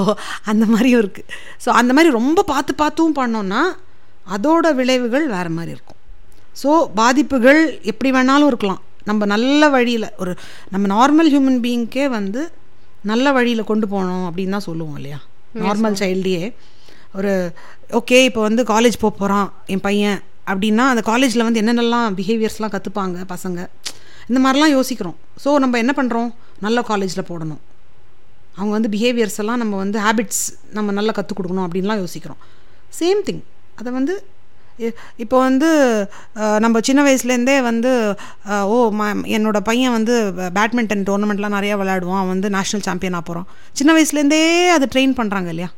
அந்த 0.51 0.65
மாதிரியும் 0.73 1.01
இருக்குது 1.03 1.27
ஸோ 1.65 1.69
அந்த 1.79 1.91
மாதிரி 1.97 2.11
ரொம்ப 2.19 2.43
பார்த்து 2.53 2.73
பார்த்தும் 2.83 3.17
பண்ணோன்னா 3.21 3.61
அதோட 4.35 4.67
விளைவுகள் 4.79 5.25
வேறு 5.35 5.51
மாதிரி 5.57 5.73
இருக்கும். 5.75 5.99
ஸோ 6.61 6.69
பாதிப்புகள் 6.99 7.61
எப்படி 7.91 8.09
வேணாலும் 8.17 8.49
இருக்கலாம். 8.51 8.81
நம்ம 9.09 9.25
நல்ல 9.33 9.69
வழியில் 9.75 10.07
ஒரு 10.21 10.31
நம்ம 10.73 10.87
நார்மல் 10.95 11.29
ஹியூமன் 11.33 11.61
பீயிங்க்கே 11.65 12.05
வந்து 12.17 12.41
நல்ல 13.11 13.31
வழியில் 13.37 13.69
கொண்டு 13.69 13.85
போகணும் 13.93 14.25
அப்படின்னு 14.29 14.55
தான் 14.55 14.67
சொல்லுவோம் 14.69 14.97
இல்லையா? 14.99 15.19
நார்மல் 15.63 15.99
சைல்டையே 16.01 16.43
ஒரு 17.19 17.31
ஓகே 17.99 18.17
இப்போ 18.29 18.41
வந்து 18.47 18.63
காலேஜ் 18.71 19.01
போக 19.03 19.13
போகிறான் 19.21 19.47
என் 19.73 19.85
பையன் 19.85 20.19
அப்படின்னா 20.51 20.83
அந்த 20.93 21.01
காலேஜில் 21.11 21.45
வந்து 21.47 21.61
என்னென்னலாம் 21.61 22.15
பிஹேவியர்ஸ்லாம் 22.19 22.73
கற்றுப்பாங்க 22.75 23.17
பசங்க? 23.33 23.59
இந்த 24.29 24.39
மாதிரிலாம் 24.45 24.73
யோசிக்கிறோம். 24.77 25.17
ஸோ 25.43 25.49
நம்ம 25.63 25.77
என்ன 25.83 25.93
பண்ணுறோம் 25.99 26.29
நல்ல 26.65 26.79
காலேஜில் 26.89 27.27
போடணும். 27.31 27.61
அவங்க 28.57 28.73
வந்து 28.77 28.89
பிஹேவியர்ஸ் 28.95 29.39
எல்லாம் 29.43 29.61
நம்ம 29.63 29.77
வந்து 29.83 29.97
ஹேபிட்ஸ் 30.05 30.43
நம்ம 30.77 30.91
நல்லா 30.99 31.13
கற்றுக் 31.19 31.39
கொடுக்கணும் 31.39 31.67
அப்படின்லாம் 31.67 32.01
யோசிக்கிறோம். 32.03 32.41
சேம் 32.99 33.21
திங் 33.29 33.43
அதை 33.81 33.89
வந்து 33.99 34.13
இப்போ 35.23 35.37
வந்து 35.45 35.69
நம்ம 36.63 36.79
சின்ன 36.87 37.01
வயசுலேருந்தே 37.05 37.55
வந்து 37.69 37.89
ஓ 38.73 38.75
ம 38.99 39.07
என்னோட 39.37 39.59
பையன் 39.69 39.95
வந்து 39.95 40.13
பேட்மிண்டன் 40.57 41.03
டோர்னமெண்ட்லாம் 41.09 41.55
நிறையா 41.57 41.75
விளையாடுவான். 41.81 42.19
அவன் 42.21 42.33
வந்து 42.35 42.49
நேஷ்னல் 42.55 42.85
சாம்பியனாக 42.87 43.23
போகிறான் 43.29 43.47
சின்ன 43.79 43.93
வயசுலேருந்தே 43.97 44.41
அதை 44.75 44.87
ட்ரெயின் 44.93 45.15
பண்ணுறாங்க 45.19 45.49
இல்லையா? 45.53 45.69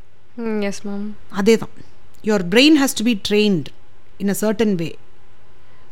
எஸ் 0.69 0.81
மேம் 0.87 1.07
அதே 1.41 1.55
தான் 1.63 1.73
your 2.29 2.45
brain 2.53 2.77
has 2.81 2.97
to 2.99 3.05
be 3.09 3.15
trained 3.29 3.69
in 4.23 4.33
a 4.35 4.37
certain 4.43 4.75
way 4.81 4.89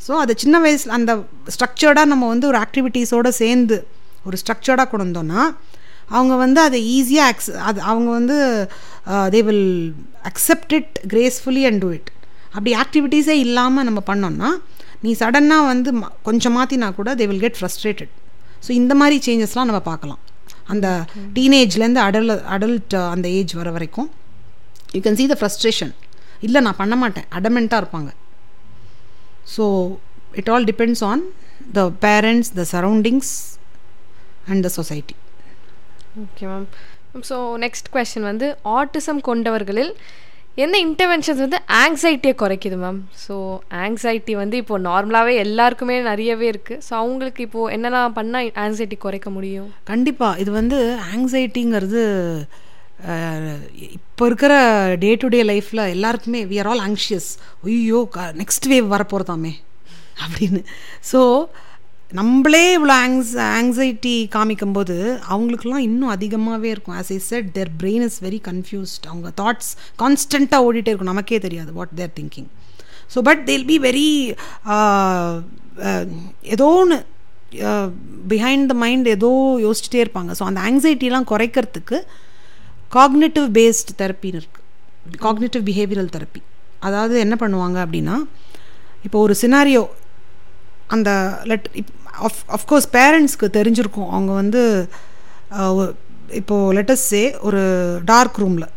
so 0.06 0.14
அது 0.24 0.34
சின்ன 0.44 0.60
வயசில் 0.66 0.96
அந்த 0.98 1.14
ஸ்ட்ரக்சர்டாக 1.56 2.12
நம்ம 2.12 2.28
வந்து 2.34 2.48
ஒரு 2.52 2.60
ஆக்டிவிட்டீஸோடு 2.66 3.32
சேர்ந்து 3.42 3.78
ஒரு 4.28 4.38
ஸ்ட்ரக்சர்டாக 4.42 4.88
கொண்டு 4.92 5.06
வந்தோம்னா 5.08 5.42
அவங்க 6.18 6.34
வந்து 6.44 6.60
அதை 6.68 6.80
ஈஸியாக 6.98 7.32
அக்ஸ் 7.32 7.52
அது 7.70 7.80
அவங்க 7.92 8.10
வந்து 8.20 8.38
they 9.34 9.42
will 9.50 9.68
accept 10.30 10.74
it 10.78 10.94
gracefully 11.14 11.64
and 11.70 11.82
do 11.84 11.90
it 11.98 12.10
அப்படி 12.56 12.72
ஆக்டிவிட்டீஸே 12.84 13.36
இல்லாமல் 13.46 13.88
நம்ம 13.90 14.02
பண்ணோம்னா 14.10 14.50
நீ 15.04 15.12
சடனாக 15.22 15.68
வந்து 15.74 15.90
கொஞ்சம் 16.28 16.56
மாற்றினா 16.60 16.88
கூட 17.00 17.10
they 17.20 17.28
will 17.32 17.44
get 17.46 17.60
frustrated 17.60 18.14
so 18.66 18.72
இந்த 18.82 18.94
மாதிரி 19.02 19.18
சேஞ்சஸ்லாம் 19.28 19.70
நம்ம 19.70 19.82
பார்க்கலாம். 19.92 20.22
அந்த 20.74 20.88
டீனேஜ்லேருந்து 21.36 22.02
அடல் 22.08 22.32
அடல்ட் 22.56 22.96
அந்த 23.14 23.28
ஏஜ் 23.38 23.54
வர 23.60 23.70
வரைக்கும் 23.76 24.10
you 24.96 25.00
can 25.06 25.18
see 25.20 25.28
the 25.32 25.36
frustration 25.40 25.94
இல்லை 26.48 26.60
நான் 26.66 26.80
பண்ண 26.82 26.96
மாட்டேன். 27.04 27.28
அடமெண்ட்டாக 27.38 27.82
இருப்பாங்க. 27.82 28.10
So 29.56 29.66
it 30.34 30.50
all 30.50 30.64
depends 30.64 31.04
on 31.04 31.24
the 31.74 31.90
parents 32.02 32.52
the 32.54 32.66
surroundings 32.74 33.32
and 34.48 34.64
the 34.64 34.70
society 34.70 35.16
okay 36.24 36.46
ma'am 36.46 36.68
so 37.24 37.38
next 37.58 37.90
question 37.94 38.24
வந்து 38.24 38.48
ஆட்டிசம் 38.74 39.22
கொண்டவர்களில் 39.28 39.92
எந்த 40.56 40.78
இன்டர்வென்ஷன்ஸ் 40.78 41.40
வந்து 41.40 41.60
ஆங்ஸைட்டியை 41.80 42.36
குறைக்குது 42.36 42.78
மேம் 42.78 42.98
ஸோ 43.28 43.36
ஆங்ஸைட்டி 43.76 44.36
வந்து 44.36 44.58
இப்போ 44.58 44.80
நார்மலாகவே 44.80 45.36
எல்லாருக்குமே 45.36 46.02
நிறையவே 46.02 46.52
இருக்குது 46.52 46.82
ஸோ 46.90 46.94
அவங்களுக்கு 46.94 47.44
இப்போது 47.44 47.76
என்னெல்லாம் 47.76 48.16
பண்ணால் 48.16 48.50
ஆங்ஸைட்டி 48.56 48.98
குறைக்க 48.98 49.30
முடியும்? 49.30 49.70
கண்டிப்பாக 49.84 50.40
இது 50.40 50.52
வந்து 50.52 50.80
ஆங்ஸைட்டிங்கிறது 51.16 52.04
இப்போ 53.96 54.24
இருக்கிற 54.30 54.54
டே 55.04 55.10
டு 55.22 55.28
டே 55.34 55.40
லைஃப்பில் 55.50 55.82
எல்லாருக்குமே 55.96 56.42
வி 56.52 56.58
ஆர் 56.62 56.70
ஆல் 56.72 56.84
ஆங்ஷியஸ் 56.90 57.30
ஐயோ 57.74 58.00
நெக்ஸ்ட் 58.42 58.68
வேவ் 58.74 58.88
வரப்போகிறதாமே 58.96 59.54
அப்படின்னு. 60.24 60.62
ஸோ 61.12 61.22
நம்மளே 62.20 62.64
இவ்வளோ 62.76 62.94
ஆங்ஸ் 63.06 63.32
ஆங்ஸைட்டி 63.58 64.14
காமிக்கும்போது 64.36 64.96
அவங்களுக்குலாம் 65.34 65.84
இன்னும் 65.88 66.14
அதிகமாகவே 66.14 66.70
இருக்கும். 66.74 66.96
As 67.02 67.12
I 67.16 67.20
said 67.28 67.50
their 67.58 67.72
brain 67.82 68.06
is 68.08 68.20
very 68.28 68.40
confused 68.48 69.06
அவங்க 69.12 69.30
தாட்ஸ் 69.42 69.72
கான்ஸ்டண்ட்டாக 70.02 70.66
ஓடிட்டே 70.68 70.92
இருக்கும். 70.92 71.12
நமக்கே 71.14 71.40
தெரியாது 71.46 71.74
what 71.80 71.94
they're 72.00 72.14
thinking 72.20 72.50
so 73.14 73.22
but 73.30 73.44
they'll 73.50 73.68
be 73.72 73.78
very 73.88 74.10
ஏதோ 76.56 76.68
ஒன்று 76.82 76.98
பிஹைண்ட் 78.34 78.68
த 78.72 78.76
மைண்ட் 78.86 79.08
ஏதோ 79.18 79.32
யோசிச்சுட்டே 79.68 80.02
இருப்பாங்க. 80.06 80.32
ஸோ 80.40 80.44
அந்த 80.50 80.62
ஆங்ஸைட்டிலாம் 80.70 81.30
குறைக்கிறதுக்கு 81.34 82.00
காக்னேட்டிவ் 82.96 83.48
பேஸ்ட் 83.58 83.92
தெரப்பின்னு 84.02 84.40
இருக்குது 84.42 85.20
காக்னேட்டிவ் 85.26 85.64
பிஹேவியரல் 85.70 86.14
தெரப்பி 86.16 86.42
அதாவது 86.88 87.16
என்ன 87.26 87.36
பண்ணுவாங்க 87.44 87.78
அப்படின்னா 87.86 88.16
இப்போ 89.06 89.18
ஒரு 89.26 89.34
சினாரியோ 89.42 89.84
அந்த 90.96 91.10
லெட் 91.50 91.68
இப் 91.82 91.92
ஆஃப் 92.28 92.42
அஃப்கோர்ஸ் 92.56 92.88
பேரண்ட்ஸ்க்கு 92.96 93.48
தெரிஞ்சிருக்கும். 93.58 94.10
அவங்க 94.16 94.32
வந்து 94.42 94.62
இப்போது 96.40 96.74
லெட்டஸ் 96.78 97.06
சே 97.12 97.22
ஒரு 97.48 97.62
டார்க் 98.12 98.40
ரூமில் 98.44 98.68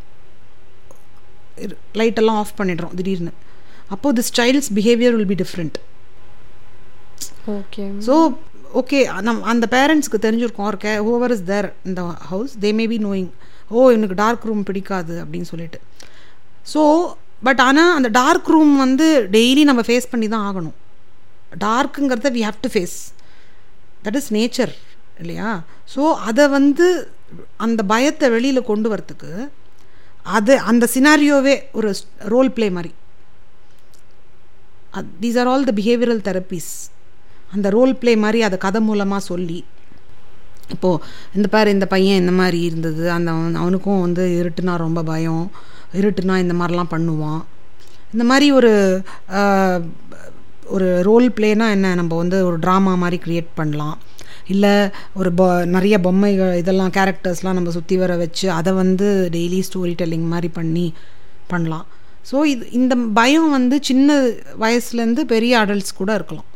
லைட்டெல்லாம் 2.00 2.38
ஆஃப் 2.42 2.58
பண்ணிடுறோம் 2.60 2.94
திடீர்னு. 2.98 3.32
அப்போது 3.94 4.16
this 4.18 4.32
child's 4.38 4.70
behaviour 4.78 5.14
will 5.16 5.30
be 5.32 5.38
different 5.42 5.78
okay 7.58 7.84
so 8.06 8.14
okay 8.80 8.98
நம் 9.28 9.42
அந்த 9.52 9.64
பேரண்ட்ஸ்க்கு 9.74 10.24
தெரிஞ்சிருக்கும் 10.26 10.68
ஒரு 10.70 10.78
கே 10.84 10.92
ஹோவர் 11.08 11.34
இஸ் 11.36 11.46
தேர் 11.50 11.68
இந்த 11.88 12.02
house 12.30 12.52
they 12.64 12.70
may 12.78 12.84
be 12.92 12.98
knowing 13.08 13.30
oh 13.76 13.82
எனக்கு 13.96 14.16
டார்க் 14.22 14.46
ரூம் 14.48 14.62
பிடிக்காது 14.68 15.14
அப்படின்னு 15.22 15.48
சொல்லிட்டு. 15.52 15.78
ஸோ 16.72 16.82
பட் 17.46 17.60
ஆனால் 17.68 17.94
அந்த 17.98 18.08
டார்க் 18.20 18.50
ரூம் 18.54 18.74
வந்து 18.84 19.06
டெய்லி 19.36 19.62
நம்ம 19.70 19.82
ஃபேஸ் 19.88 20.10
பண்ணி 20.12 20.28
தான் 20.34 20.46
ஆகணும். 20.48 20.76
டார்க்குங்கிறத 21.66 22.30
we 22.36 22.42
have 22.48 22.62
to 22.66 22.70
face 22.74 22.96
that 24.04 24.18
is 24.20 24.30
nature 24.38 24.72
இல்லையா? 25.22 25.50
ஸோ 25.94 26.02
அதை 26.28 26.44
வந்து 26.58 26.86
அந்த 27.66 27.80
பயத்தை 27.92 28.28
வெளியில் 28.36 28.68
கொண்டு 28.70 28.88
வரத்துக்கு 28.92 29.32
அது 30.36 30.54
அந்த 30.70 30.84
சினாரியோவே 30.94 31.54
ஒரு 31.78 31.90
ரோல் 32.32 32.50
ப்ளே 32.56 32.66
மாதிரி. 32.78 32.92
These 35.22 35.38
are 35.42 35.50
all 35.52 35.68
the 35.68 35.72
behavioural 35.78 36.24
therapies 36.28 36.72
அந்த 37.54 37.68
ரோல் 37.76 37.92
ப்ளே 38.00 38.12
மாதிரி 38.24 38.40
அதை 38.48 38.56
கதை 38.64 38.80
மூலமாக 38.88 39.22
சொல்லி 39.30 39.58
இப்போது 40.74 41.02
இந்த 41.36 41.46
பாரு 41.48 41.70
இந்த 41.76 41.86
பையன் 41.86 42.20
இந்த 42.22 42.32
மாதிரி 42.40 42.60
இருந்தது. 42.68 43.04
அந்த 43.10 43.28
அவன் 43.30 43.60
அவனுக்கும் 43.62 44.04
வந்து 44.06 44.24
இருட்டுனா 44.40 44.74
ரொம்ப 44.86 45.02
பயம். 45.10 45.44
இருட்டுனா 46.00 46.36
இந்த 46.44 46.54
மாதிரிலாம் 46.60 46.92
பண்ணுவான். 46.94 47.42
இந்த 48.14 48.24
மாதிரி 48.30 48.46
ஒரு 48.58 48.72
ஒரு 50.74 50.88
ரோல் 51.08 51.26
பிளேனா 51.36 51.66
என்ன? 51.76 51.94
நம்ம 52.00 52.12
வந்து 52.16 52.38
ஒரு 52.48 52.56
ட்ராமா 52.64 52.92
மாதிரி 53.02 53.18
க்ரியேட் 53.24 53.48
பண்ணலாம். 53.54 53.96
இல்லை 54.52 54.74
ஒரு 55.20 55.30
பொ 55.38 55.46
நிறைய 55.74 55.96
பொம்மைகள் 56.06 56.58
இதெல்லாம் 56.60 56.94
கேரக்டர்ஸ்லாம் 56.96 57.58
நம்ம 57.58 57.72
சுற்றி 57.76 57.96
வர 58.02 58.12
வச்சு 58.22 58.46
அதை 58.58 58.72
வந்து 58.80 59.08
டெய்லி 59.34 59.60
ஸ்டோரி 59.68 59.92
டெல்லிங் 60.00 60.26
மாதிரி 60.32 60.48
பண்ணி 60.58 60.86
பண்ணலாம். 61.52 61.86
ஸோ 62.30 62.44
இது 62.52 62.64
இந்த 62.78 62.94
பயம் 63.20 63.50
வந்து 63.50 63.78
சின்ன 63.90 64.16
வயசுலேருந்து 64.64 65.24
பெரிய 65.34 65.52
அடல்ட்ஸ் 65.62 65.98
கூட 66.00 66.10
இருக்கலாம். 66.14 66.48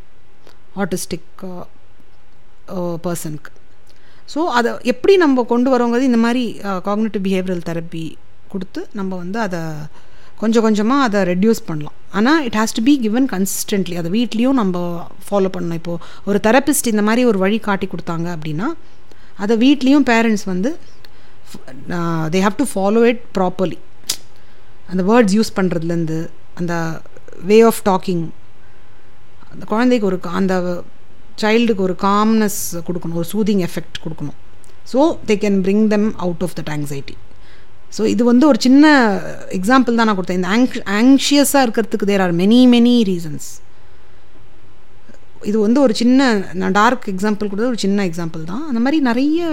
ஆட்டிஸ்டிக் 0.83 1.45
பர்சனுக்கு 3.07 3.53
ஸோ 4.33 4.41
அதை 4.59 4.71
எப்படி 4.93 5.15
நம்ம 5.25 5.45
கொண்டு 5.53 5.69
வரோங்கிறது 5.75 6.11
இந்த 6.11 6.21
மாதிரி 6.25 6.43
காக்னேட்டிவ் 6.89 7.25
பிஹேவியரல் 7.27 7.67
தெரப்பி 7.71 8.05
கொடுத்து 8.53 8.81
நம்ம 8.99 9.13
வந்து 9.23 9.39
அதை 9.47 9.61
கொஞ்சம் 10.41 10.65
கொஞ்சமாக 10.67 11.05
அதை 11.09 11.21
ரெடியூஸ் 11.31 11.61
பண்ணலாம். 11.69 11.97
ஆனால் 12.19 12.41
it 12.47 12.59
has 12.61 12.75
to 12.79 12.83
be 12.89 12.95
given 13.05 13.27
consistently 13.35 13.95
அதை 14.01 14.11
வீட்லேயும் 14.17 14.59
நம்ம 14.61 14.77
ஃபாலோ 15.27 15.49
பண்ணணும். 15.55 15.79
இப்போது 15.81 16.03
ஒரு 16.29 16.39
தெரபிஸ்ட் 16.47 16.91
இந்த 16.93 17.03
மாதிரி 17.09 17.23
ஒரு 17.31 17.39
வழி 17.45 17.59
காட்டி 17.69 17.87
கொடுத்தாங்க 17.93 18.27
அப்படின்னா 18.37 18.69
அதை 19.45 19.55
வீட்லேயும் 19.65 20.07
பேரண்ட்ஸ் 20.11 20.47
வந்து 20.53 20.71
they 22.35 22.41
have 22.47 22.59
to 22.63 22.67
follow 22.73 23.03
it 23.11 23.23
properly 23.39 23.79
அந்த 24.93 25.03
வேர்ட்ஸ் 25.11 25.37
யூஸ் 25.39 25.57
பண்ணுறதுலேருந்து 25.59 26.19
அந்த 26.61 26.75
வே 27.51 27.57
ஆஃப் 27.71 27.81
டாக்கிங் 27.91 28.25
அந்த 29.53 29.65
குழந்தைக்கு 29.73 30.09
ஒரு 30.11 30.19
அந்த 30.41 30.55
சைல்டுக்கு 31.43 31.83
ஒரு 31.89 31.95
காம்னஸ் 32.09 32.61
கொடுக்கணும் 32.89 33.19
ஒரு 33.23 33.29
சூதிங் 33.35 33.63
எஃபெக்ட் 33.69 33.99
கொடுக்கணும். 34.05 34.39
So 34.93 35.01
they 35.29 35.35
can 35.45 35.59
bring 35.67 35.87
them 35.95 36.09
out 36.25 36.43
of 36.47 36.57
that 36.59 36.73
anxiety 36.77 37.17
so 37.97 38.03
இது 38.15 38.23
வந்து 38.31 38.45
ஒரு 38.51 38.59
சின்ன 38.67 38.85
எக்ஸாம்பிள் 39.59 39.99
தான் 39.99 40.09
நான் 40.09 40.19
கொடுத்தேன். 40.19 40.41
இந்த 40.41 40.51
ஆங்க் 40.57 40.75
ஆங்ஷியஸாக 41.01 41.65
இருக்கிறதுக்கு 41.67 42.09
there 42.11 42.25
are 42.25 42.35
many 42.43 42.61
many 42.75 42.95
reasons 43.11 43.49
இது 45.51 45.57
வந்து 45.65 45.79
ஒரு 45.87 45.95
சின்ன 46.01 46.21
நான் 46.61 46.75
டார்க் 46.79 47.07
எக்ஸாம்பிள் 47.13 47.49
கொடுத்தது 47.51 47.73
ஒரு 47.73 47.81
சின்ன 47.85 48.05
எக்ஸாம்பிள் 48.11 48.43
தான். 48.53 48.65
அந்த 48.71 48.81
மாதிரி 48.85 48.99
நிறைய 49.09 49.49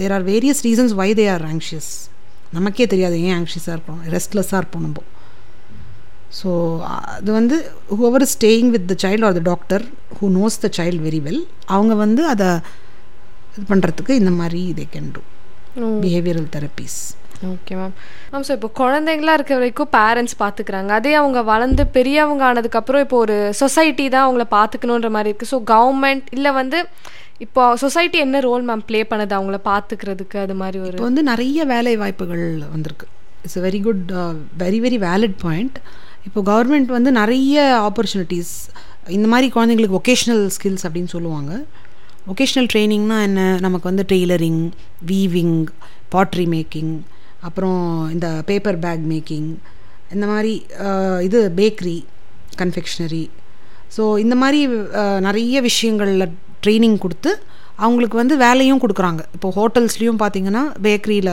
there 0.00 0.14
are 0.16 0.24
various 0.30 0.62
reasons 0.68 0.94
why 1.00 1.08
they 1.18 1.26
are 1.34 1.44
anxious 1.52 1.90
நமக்கே 2.56 2.86
தெரியாது 2.92 3.16
ஏன் 3.26 3.36
ஆங்ஷியஸாக 3.40 3.74
இருக்கோம் 3.76 4.00
ரெஸ்ட்லெஸ்ஸாக 4.14 4.60
இருப்போம் 4.62 4.84
நம்ம. 4.86 5.02
ஸோ 6.34 6.50
அது 7.12 7.30
வந்து 7.32 7.56
whoever 7.96 8.26
staying 8.32 8.70
with 8.74 8.88
the 8.90 8.96
child 9.02 9.26
or 9.28 9.38
the 9.38 9.44
doctor 9.48 9.84
who 10.18 10.28
knows 10.36 10.60
the 10.60 10.70
child 10.76 11.00
very 11.06 11.20
well 11.24 11.42
அவங்க 11.68 11.94
வந்து 12.02 12.24
அதை 12.32 12.48
இது 13.50 13.64
பண்ணுறதுக்கு 13.70 14.12
இந்த 14.20 14.32
மாதிரி 14.36 14.60
they 14.74 14.86
can 14.92 15.10
do 15.14 15.22
behavioural 16.00 16.50
therapies 16.54 16.98
okay 17.50 17.74
ma'am 17.76 17.92
ma'am 18.32 18.44
so 18.46 18.52
இப்போ 18.56 18.68
குழந்தைங்களா 18.78 19.34
இருக்க 19.34 19.52
வரைக்கும் 19.54 19.90
பேரண்ட்ஸ் 19.94 20.36
பார்த்துக்கிறாங்க 20.40 20.90
அதே 20.96 21.12
அவங்க 21.14 21.40
வளர்ந்து 21.44 21.84
பெரியவங்க 21.94 22.44
ஆனதுக்கப்புறம் 22.48 23.04
இப்போ 23.04 23.18
ஒரு 23.18 23.36
சொசைட்டி 23.60 24.06
தான் 24.08 24.26
அவங்கள 24.26 24.46
பார்த்துக்கணுன்ற 24.50 25.10
மாதிரி 25.10 25.30
இருக்குது 25.30 25.52
ஸோ 25.52 25.58
கவர்மெண்ட் 25.70 26.26
இல்லை 26.30 26.52
வந்து 26.52 26.80
இப்போ 27.38 27.62
சொசைட்டி 27.76 28.18
என்ன 28.18 28.40
ரோல் 28.40 28.66
மேம் 28.66 28.84
ப்ளே 28.86 29.00
பண்ணுது 29.10 29.34
அவங்கள 29.36 29.58
பார்த்துக்கிறதுக்கு 29.66 30.38
அது 30.38 30.54
மாதிரி 30.54 30.78
ஒரு 30.80 30.96
வந்து 31.04 31.22
நிறைய 31.22 31.64
வேலை 31.64 31.94
வாய்ப்புகள் 31.96 32.44
வந்திருக்கு. 32.72 33.06
It's 33.42 33.60
very 33.60 33.80
good 33.82 34.02
very 34.58 34.80
very 34.80 34.98
valid 35.06 35.38
point 35.42 35.78
இப்போ 36.26 36.40
கவர்மெண்ட் 36.50 36.90
வந்து 36.96 37.10
நிறைய 37.12 37.56
ஆப்பர்ச்சுனிட்டிஸ் 37.88 38.52
இந்த 39.16 39.26
மாதிரி 39.32 39.48
குழந்தைங்களுக்கு 39.54 39.98
ஒகேஷ்னல் 40.00 40.44
ஸ்கில்ஸ் 40.56 40.84
அப்படின்னு 40.86 41.12
சொல்லுவாங்க. 41.14 41.52
ஒகேஷ்னல் 42.32 42.68
ட்ரைனிங்னா 42.72 43.18
என்ன? 43.28 43.40
நமக்கு 43.66 43.86
வந்து 43.90 44.04
டெய்லரிங் 44.12 44.62
வீவிங் 45.06 45.56
பாட்ரி 46.14 46.46
மேக்கிங் 46.54 46.92
அப்புறம் 47.48 47.82
இந்த 48.14 48.28
பேப்பர் 48.48 48.78
பேக் 48.78 49.04
மேக்கிங் 49.12 49.50
இந்த 50.14 50.26
மாதிரி 50.32 50.52
இது 51.26 51.38
பேக்கரி 51.60 51.98
கன்ஃபெக்ஷனரி 52.60 53.24
ஸோ 53.96 54.02
இந்த 54.24 54.34
மாதிரி 54.42 54.60
நிறைய 55.26 55.56
விஷயங்களில் 55.68 56.32
ட்ரைனிங் 56.64 56.98
கொடுத்து 56.98 57.30
அவங்களுக்கு 57.84 58.16
வந்து 58.20 58.34
வேலையும் 58.44 58.80
கொடுக்குறாங்க. 58.84 59.22
இப்போ 59.36 59.48
ஹோட்டல்ஸ்லேயும் 59.58 60.20
பார்த்தீங்கன்னா 60.22 60.62
பேக்கரியில் 60.84 61.32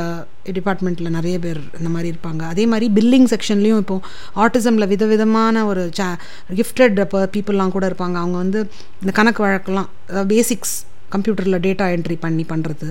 டிபார்ட்மெண்ட்டில் 0.58 1.16
நிறைய 1.18 1.36
பேர் 1.46 1.62
இந்த 1.80 1.90
மாதிரி 1.94 2.10
இருப்பாங்க. 2.14 2.42
அதே 2.54 2.66
மாதிரி 2.72 2.88
பில்லிங் 2.98 3.28
செக்ஷன்லேயும் 3.34 3.82
இப்போ 3.84 3.98
ஆர்டிசமில் 4.44 4.90
விதவிதமான 4.94 5.66
ஒரு 5.72 5.84
சா 6.00 6.08
கிஃப்டட் 6.60 7.00
பீப்புளெலாம் 7.36 7.74
கூட 7.76 7.86
இருப்பாங்க. 7.92 8.18
அவங்க 8.24 8.38
வந்து 8.44 8.62
இந்த 9.02 9.14
கணக்கு 9.20 9.44
வழக்கெல்லாம் 9.46 9.90
பேசிக்ஸ் 10.34 10.76
கம்ப்யூட்டரில் 11.16 11.64
டேட்டா 11.68 11.86
என்ட்ரி 11.98 12.18
பண்ணி 12.26 12.46
பண்ணுறது 12.54 12.90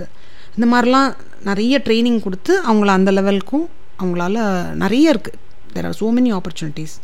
இந்த 0.56 0.66
மாதிரிலாம் 0.72 1.08
நிறைய 1.50 1.80
ட்ரைனிங் 1.86 2.20
கொடுத்து 2.26 2.52
அவங்கள 2.68 2.90
அந்த 2.98 3.10
லெவலுக்கும் 3.18 3.66
அவங்களால 4.00 4.38
நிறைய 4.84 5.12
இருக்குது 5.14 5.38
there 5.74 5.86
are 5.88 5.98
so 6.00 6.08
many 6.16 6.30
opportunities 6.38 6.94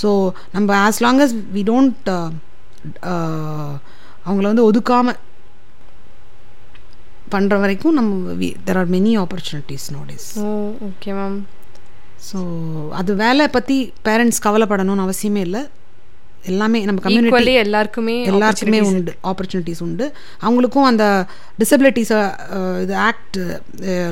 so 0.00 0.10
நம்ம 0.54 0.76
as 0.86 1.00
long 1.04 1.20
as 1.24 1.34
we 1.56 1.62
don't 1.70 2.08
அவங்கள 4.26 4.44
வந்து 4.52 4.66
ஒதுக்காமல் 4.68 5.18
பண்ணுற 7.34 7.58
வரைக்கும் 7.64 7.96
நம்ம 7.98 8.34
there 8.68 8.80
are 8.82 8.90
many 8.96 9.12
opportunities 9.24 9.86
nowadays 9.96 10.28
okay 10.90 11.12
ma'am 11.20 11.38
so 12.28 12.38
அது 12.98 13.14
வேலை 13.24 13.46
பற்றி 13.56 13.78
பேரண்ட்ஸ் 14.08 14.44
கவலைப்படணும்னு 14.44 15.06
அவசியமே 15.06 15.42
இல்லை. 15.48 15.62
எல்லாமே 16.52 16.78
நம்ம 16.88 17.02
கம்யூனிட்டி 17.04 17.52
எல்லாருக்குமே 17.64 18.14
எல்லாருக்குமே 18.30 18.78
உண்டு 18.88 19.12
ஆப்பர்ச்சுனிட்டிஸ் 19.30 19.82
உண்டு. 19.86 20.06
அவங்களுக்கும் 20.46 20.88
அந்த 20.90 21.04
டிசபிலிட்டிஸை 21.60 22.18
இது 22.84 22.94
ஆக்ட் 23.08 23.38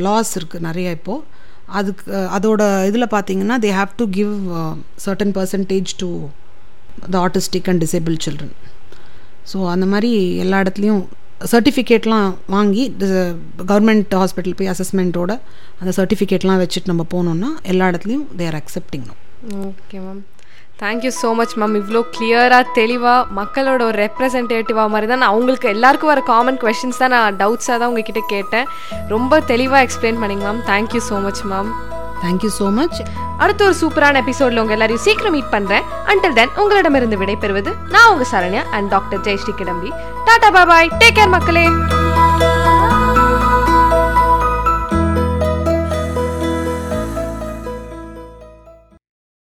லாஸ் 0.07 0.33
இருக்குது 0.39 0.67
நிறைய 0.69 0.97
இப்போது 0.99 1.41
அதுக்கு 1.81 2.05
அதோட 2.37 2.63
இதில் 2.91 3.13
பார்த்தீங்கன்னா 3.15 3.59
they 3.65 3.73
have 3.81 3.93
to 4.01 4.07
give 4.19 4.33
certain 5.05 5.35
percentage 5.39 5.93
to 6.03 6.09
the 7.15 7.17
autistic 7.27 7.69
and 7.73 7.83
disable 7.85 8.17
children 8.27 8.55
so 9.53 9.59
அந்த 9.75 9.87
மாதிரி 9.93 10.11
எல்லா 10.45 10.59
இடத்துலையும் 10.65 11.03
சர்டிஃபிகேட்லாம் 11.51 12.27
வாங்கி 12.49 12.85
கவர்மெண்ட் 13.67 14.15
ஹாஸ்பிட்டல் 14.21 14.59
போய் 14.59 14.73
அசஸ்மெண்ட்டோட 14.73 15.33
அந்த 15.81 15.93
சர்டிஃபிகேட்லாம் 15.99 16.61
வச்சுட்டு 16.63 16.91
நம்ம 16.91 17.07
போனோம்னா 17.15 17.51
எல்லா 17.65 17.89
இடத்துலையும் 17.91 18.27
they're 18.37 18.59
accepting 18.61 19.07
okay 19.65 19.99
ma'am 20.01 20.21
thank you 20.83 21.11
so 21.17 21.29
much 21.39 21.55
ma'am 21.61 21.75
இவ்வளோ 21.81 22.01
கிளியராக 22.15 22.73
தெளிவாக 22.75 23.27
மக்களோட 23.33 23.81
ஒரு 23.89 23.99
ரெப்ரசன்டேட்டிவாக 23.99 24.89
மாதிரி 24.89 25.07
தான் 25.07 25.23
நான் 25.23 25.33
அவங்களுக்கு 25.33 25.69
எல்லாருக்கும் 25.69 26.13
வர 26.13 26.23
காமன் 26.31 26.61
கொஷின்ஸ் 26.63 27.03
தான் 27.03 27.15
நான் 27.17 27.37
டவுட்ஸாக 27.37 27.77
தான் 27.79 27.91
உங்ககிட்ட 27.91 28.23
கேட்டேன். 28.29 28.67
ரொம்ப 29.09 29.41
தெளிவாக 29.51 29.85
எக்ஸ்பிளைன் 29.87 30.21
பண்ணிங்க 30.23 30.47
ma'am 30.49 30.63
thank you 30.71 31.03
so 31.09 31.19
much 31.23 31.43
ma'am 31.53 31.71
thank you 32.23 32.51
so 32.59 32.67
much 32.79 32.99
அடுத்த 33.43 33.65
ஒரு 33.69 33.77
சூப்பரான 33.81 34.21
எபிசோட்ல 34.23 34.63
உங்க 34.65 34.77
எல்லாரையும் 34.77 35.05
சீக்கிரம் 35.07 35.35
மீட் 35.37 35.53
பண்றேன். 35.57 35.87
அண்டில் 36.11 36.37
தென் 36.39 36.55
உங்களிடமிருந்து 36.63 37.21
விடைபெறுவது 37.23 37.73
நான் 37.95 38.11
உங்க 38.13 38.27
Saranya 38.33 38.65
and 38.77 38.89
doctor 38.89 39.21
Jayashree 39.21 39.55
Kidambi. 39.63 39.93
Tata 40.29 40.51
bye bye 40.59 40.93
take 40.99 41.19
care 41.19 41.35
மக்களே. 41.37 41.67